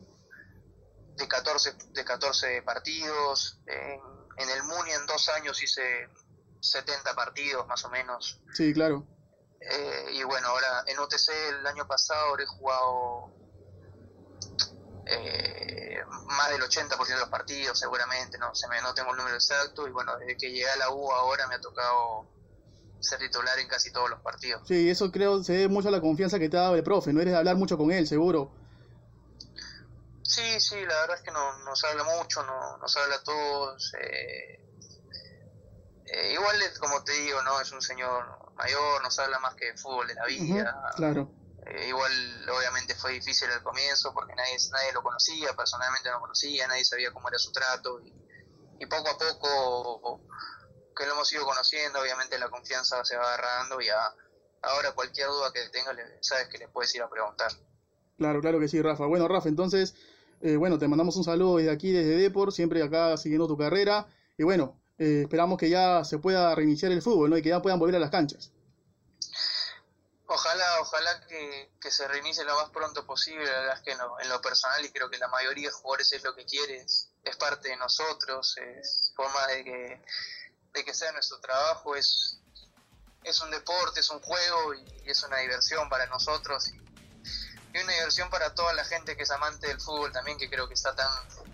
de 1.17 1.29
14, 1.29 1.75
de 1.91 2.05
14 2.05 2.63
partidos, 2.63 3.61
en, 3.67 4.01
en 4.39 4.51
el 4.51 4.63
Muni 4.65 4.93
en 4.93 5.07
dos 5.07 5.29
años 5.29 5.63
hice 5.63 6.09
70 6.61 7.15
partidos 7.15 7.67
más 7.67 7.85
o 7.85 7.91
menos. 7.91 8.41
Sí, 8.53 8.73
claro. 8.73 9.07
Eh, 9.61 10.07
y 10.13 10.23
bueno, 10.25 10.49
ahora 10.49 10.85
en 10.87 10.99
OTC 10.99 11.29
el 11.59 11.67
año 11.67 11.87
pasado 11.87 12.39
he 12.39 12.47
jugado 12.47 13.33
eh, 15.07 15.99
más 16.27 16.51
del 16.51 16.61
80% 16.63 17.07
de 17.07 17.17
los 17.17 17.29
partidos, 17.29 17.79
seguramente, 17.79 18.39
no, 18.39 18.55
se 18.55 18.69
me, 18.69 18.81
no 18.81 18.95
tengo 18.95 19.11
el 19.11 19.17
número 19.17 19.35
exacto. 19.35 19.87
Y 19.89 19.91
bueno, 19.91 20.17
desde 20.19 20.37
que 20.37 20.51
llegué 20.51 20.69
a 20.69 20.77
la 20.77 20.91
U 20.91 21.11
ahora 21.11 21.47
me 21.47 21.57
ha 21.57 21.61
tocado 21.61 22.27
ser 23.01 23.19
titular 23.19 23.59
en 23.59 23.69
casi 23.69 23.93
todos 23.93 24.11
los 24.11 24.21
partidos. 24.21 24.63
Sí, 24.67 24.89
eso 24.91 25.11
creo 25.11 25.43
se 25.43 25.53
debe 25.53 25.69
mucho 25.69 25.89
a 25.89 25.93
la 25.93 26.01
confianza 26.01 26.39
que 26.39 26.49
te 26.49 26.57
ha 26.57 26.63
dado 26.63 26.77
el 26.77 26.83
profe, 26.83 27.13
no 27.13 27.21
eres 27.21 27.33
de 27.33 27.39
hablar 27.39 27.57
mucho 27.57 27.77
con 27.79 27.91
él, 27.93 28.07
seguro. 28.07 28.51
Sí, 30.23 30.61
sí, 30.61 30.75
la 30.75 31.01
verdad 31.01 31.17
es 31.17 31.23
que 31.23 31.31
no, 31.31 31.59
nos 31.65 31.83
habla 31.85 32.03
mucho, 32.03 32.43
no, 32.43 32.77
nos 32.79 32.97
habla 32.97 33.15
a 33.17 33.23
todos. 33.23 33.93
Eh, 33.95 34.66
eh, 36.07 36.33
igual, 36.35 36.57
como 36.79 37.03
te 37.03 37.13
digo, 37.13 37.43
no 37.43 37.61
es 37.61 37.73
un 37.73 37.83
señor 37.83 38.55
mayor, 38.55 39.03
nos 39.03 39.19
habla 39.19 39.39
más 39.41 39.55
que 39.55 39.67
de 39.67 39.77
fútbol 39.77 40.07
de 40.07 40.15
la 40.15 40.27
vida. 40.27 40.93
claro. 40.97 41.31
Eh, 41.67 41.89
igual, 41.89 42.13
obviamente, 42.49 42.95
fue 42.95 43.13
difícil 43.13 43.51
al 43.51 43.63
comienzo 43.63 44.15
porque 44.15 44.37
nadie, 44.37 44.57
nadie 44.71 44.93
lo 44.93 45.03
conocía, 45.03 45.53
personalmente 45.57 46.09
no 46.09 46.17
lo 46.17 46.21
conocía, 46.21 46.69
nadie 46.69 46.85
sabía 46.85 47.11
cómo 47.13 47.29
era 47.29 47.39
su 47.39 47.51
trato. 47.51 48.01
Y, 48.01 48.87
poco 48.87 49.09
a 49.09 49.19
poco 49.19 50.21
que 50.95 51.07
lo 51.07 51.15
hemos 51.15 51.33
ido 51.33 51.45
conociendo, 51.45 51.99
obviamente 52.01 52.39
la 52.39 52.49
confianza 52.49 53.05
se 53.05 53.17
va 53.17 53.25
agarrando 53.25 53.81
y 53.81 53.89
ahora 54.63 54.93
cualquier 54.93 55.27
duda 55.27 55.53
que 55.53 55.69
tenga, 55.71 55.93
sabes 56.21 56.49
que 56.49 56.59
le 56.59 56.69
puedes 56.69 56.95
ir 56.95 57.03
a 57.03 57.11
preguntar. 57.11 57.51
Claro, 58.17 58.41
claro 58.41 58.61
que 58.61 58.69
sí, 58.69 58.81
Rafa. 58.81 59.07
Bueno, 59.07 59.27
Rafa, 59.27 59.49
entonces, 59.49 59.97
eh, 60.41 60.57
bueno, 60.57 60.79
te 60.79 60.87
mandamos 60.87 61.17
un 61.17 61.25
saludo 61.25 61.57
desde 61.57 61.73
aquí, 61.73 61.91
desde 61.91 62.17
Depor, 62.17 62.53
siempre 62.53 62.83
acá 62.83 63.17
siguiendo 63.17 63.49
tu 63.49 63.57
carrera. 63.57 64.07
Y 64.39 64.45
bueno, 64.45 64.81
eh, 64.99 65.23
esperamos 65.23 65.59
que 65.59 65.69
ya 65.69 66.05
se 66.05 66.19
pueda 66.19 66.55
reiniciar 66.55 66.93
el 66.93 67.03
fútbol 67.03 67.31
¿no? 67.31 67.37
y 67.37 67.43
que 67.43 67.51
ya 67.51 67.61
puedan 67.61 67.79
volver 67.79 67.97
a 67.97 68.01
las 68.01 68.11
canchas. 68.11 68.51
Ojalá, 70.29 70.81
ojalá 70.81 71.21
que, 71.29 71.71
se 71.91 72.09
reinicie 72.09 72.45
lo 72.45 72.57
más 72.57 72.71
pronto 72.71 73.07
posible. 73.07 73.45
La 73.45 73.61
verdad 73.61 73.77
es 73.77 73.83
que 73.83 73.93
en 73.93 74.29
lo 74.29 74.41
personal, 74.41 74.85
y 74.85 74.91
creo 74.91 75.09
que 75.09 75.19
la 75.19 75.29
mayoría 75.29 75.69
de 75.69 75.75
jugadores 75.75 76.13
es 76.13 76.25
lo 76.25 76.35
que 76.35 76.45
quiere, 76.45 76.83
es, 76.83 77.13
parte 77.39 77.69
de 77.69 77.77
nosotros, 77.77 78.57
es 78.59 79.13
forma 79.15 79.47
de 79.49 79.65
que, 79.65 80.03
de 80.73 80.85
que 80.85 80.95
sea 80.95 81.13
nuestro 81.13 81.39
trabajo, 81.39 81.95
es, 81.95 82.39
es 83.23 83.41
un 83.41 83.51
deporte, 83.51 84.01
es 84.01 84.11
un 84.11 84.21
juego 84.21 84.75
y 84.75 84.85
es 85.05 85.23
una 85.23 85.39
diversión 85.39 85.89
para 85.89 86.07
nosotros. 86.07 86.69
Y, 86.69 86.86
y 87.77 87.83
una 87.83 87.93
diversión 87.93 88.31
para 88.31 88.55
toda 88.55 88.73
la 88.73 88.85
gente 88.85 89.17
que 89.17 89.23
es 89.23 89.31
amante 89.31 89.69
del 89.69 89.81
fútbol 89.81 90.13
también, 90.13 90.39
que 90.39 90.49
creo 90.49 90.69
que 90.69 90.75
está 90.75 90.95
tan, 90.95 91.09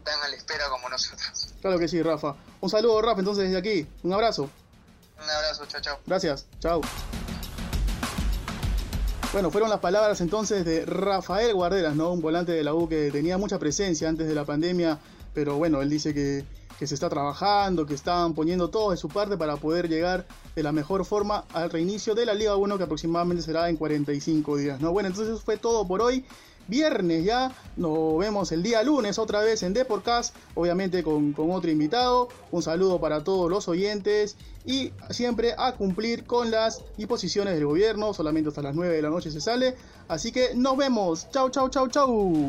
tan 0.05 0.21
a 0.23 0.29
la 0.29 0.37
espera 0.37 0.69
como 0.69 0.89
nosotros. 0.89 1.49
Claro 1.61 1.79
que 1.79 1.89
sí, 1.89 2.03
Rafa. 2.03 2.35
Un 2.61 2.71
saludo, 2.71 3.01
Rafa, 3.03 3.21
entonces 3.21 3.45
desde 3.45 3.59
aquí. 3.59 3.87
Un 4.03 4.13
abrazo. 4.13 4.49
Un 5.23 5.31
abrazo, 5.31 5.67
chao, 5.67 5.81
chao. 5.81 5.99
Gracias, 6.07 6.47
chao. 6.61 6.81
Bueno, 9.33 9.51
fueron 9.51 9.71
las 9.71 9.81
palabras 9.81 10.21
entonces 10.21 10.65
de 10.65 10.85
Rafael 10.85 11.55
Guarderas, 11.55 11.95
¿no? 11.95 12.13
Un 12.13 12.21
volante 12.21 12.53
de 12.53 12.63
la 12.63 12.75
U 12.75 12.89
que 12.89 13.11
tenía 13.11 13.39
mucha 13.39 13.59
presencia 13.59 14.09
antes 14.09 14.29
de 14.29 14.35
la 14.35 14.45
pandemia, 14.45 14.99
pero 15.33 15.57
bueno, 15.57 15.81
él 15.81 15.89
dice 15.89 16.13
que 16.13 16.45
que 16.79 16.87
se 16.87 16.95
está 16.95 17.09
trabajando, 17.09 17.87
que 17.87 17.95
están 17.95 18.35
poniendo 18.35 18.69
todo 18.69 18.91
de 18.91 18.97
su 18.97 19.09
parte 19.09 19.37
para 19.37 19.57
poder 19.57 19.89
llegar 19.89 20.27
de 20.55 20.63
la 20.63 20.73
mejor 20.73 21.05
forma 21.05 21.45
al 21.53 21.71
reinicio 21.71 22.15
de 22.15 22.27
la 22.27 22.35
Liga 22.35 22.57
1 22.57 22.79
que 22.79 22.85
aproximadamente 22.85 23.43
será 23.43 23.69
en 23.69 23.77
45 23.77 24.57
días. 24.57 24.81
¿no? 24.81 24.93
Bueno, 24.93 25.09
entonces 25.09 25.41
fue 25.41 25.57
todo 25.57 25.87
por 25.87 26.01
hoy. 26.03 26.25
Viernes 26.69 27.25
ya, 27.25 27.53
nos 27.77 28.19
vemos 28.19 28.53
el 28.53 28.63
día 28.63 28.83
lunes 28.85 29.19
otra 29.19 29.41
vez 29.41 29.65
en 29.65 29.73
Deporcast, 29.73 30.35
obviamente 30.55 31.03
con, 31.03 31.33
con 31.33 31.51
otro 31.51 31.71
invitado. 31.71 32.29
Un 32.53 32.63
saludo 32.63 33.01
para 33.01 33.25
todos 33.25 33.51
los 33.51 33.67
oyentes 33.67 34.37
y 34.65 34.93
siempre 35.11 35.55
a 35.59 35.73
cumplir 35.73 36.25
con 36.25 36.51
las 36.53 36.83
disposiciones 36.97 37.55
del 37.55 37.67
gobierno, 37.67 38.15
solamente 38.15 38.51
hasta 38.51 38.63
las 38.63 38.77
9 38.77 38.95
de 38.95 39.03
la 39.03 39.11
noche 39.11 39.31
se 39.31 39.41
sale. 39.41 39.75
Así 40.07 40.31
que 40.31 40.55
nos 40.55 40.77
vemos, 40.77 41.29
chau, 41.31 41.51
chau, 41.51 41.69
chau, 41.69 41.89
chau. 41.89 42.49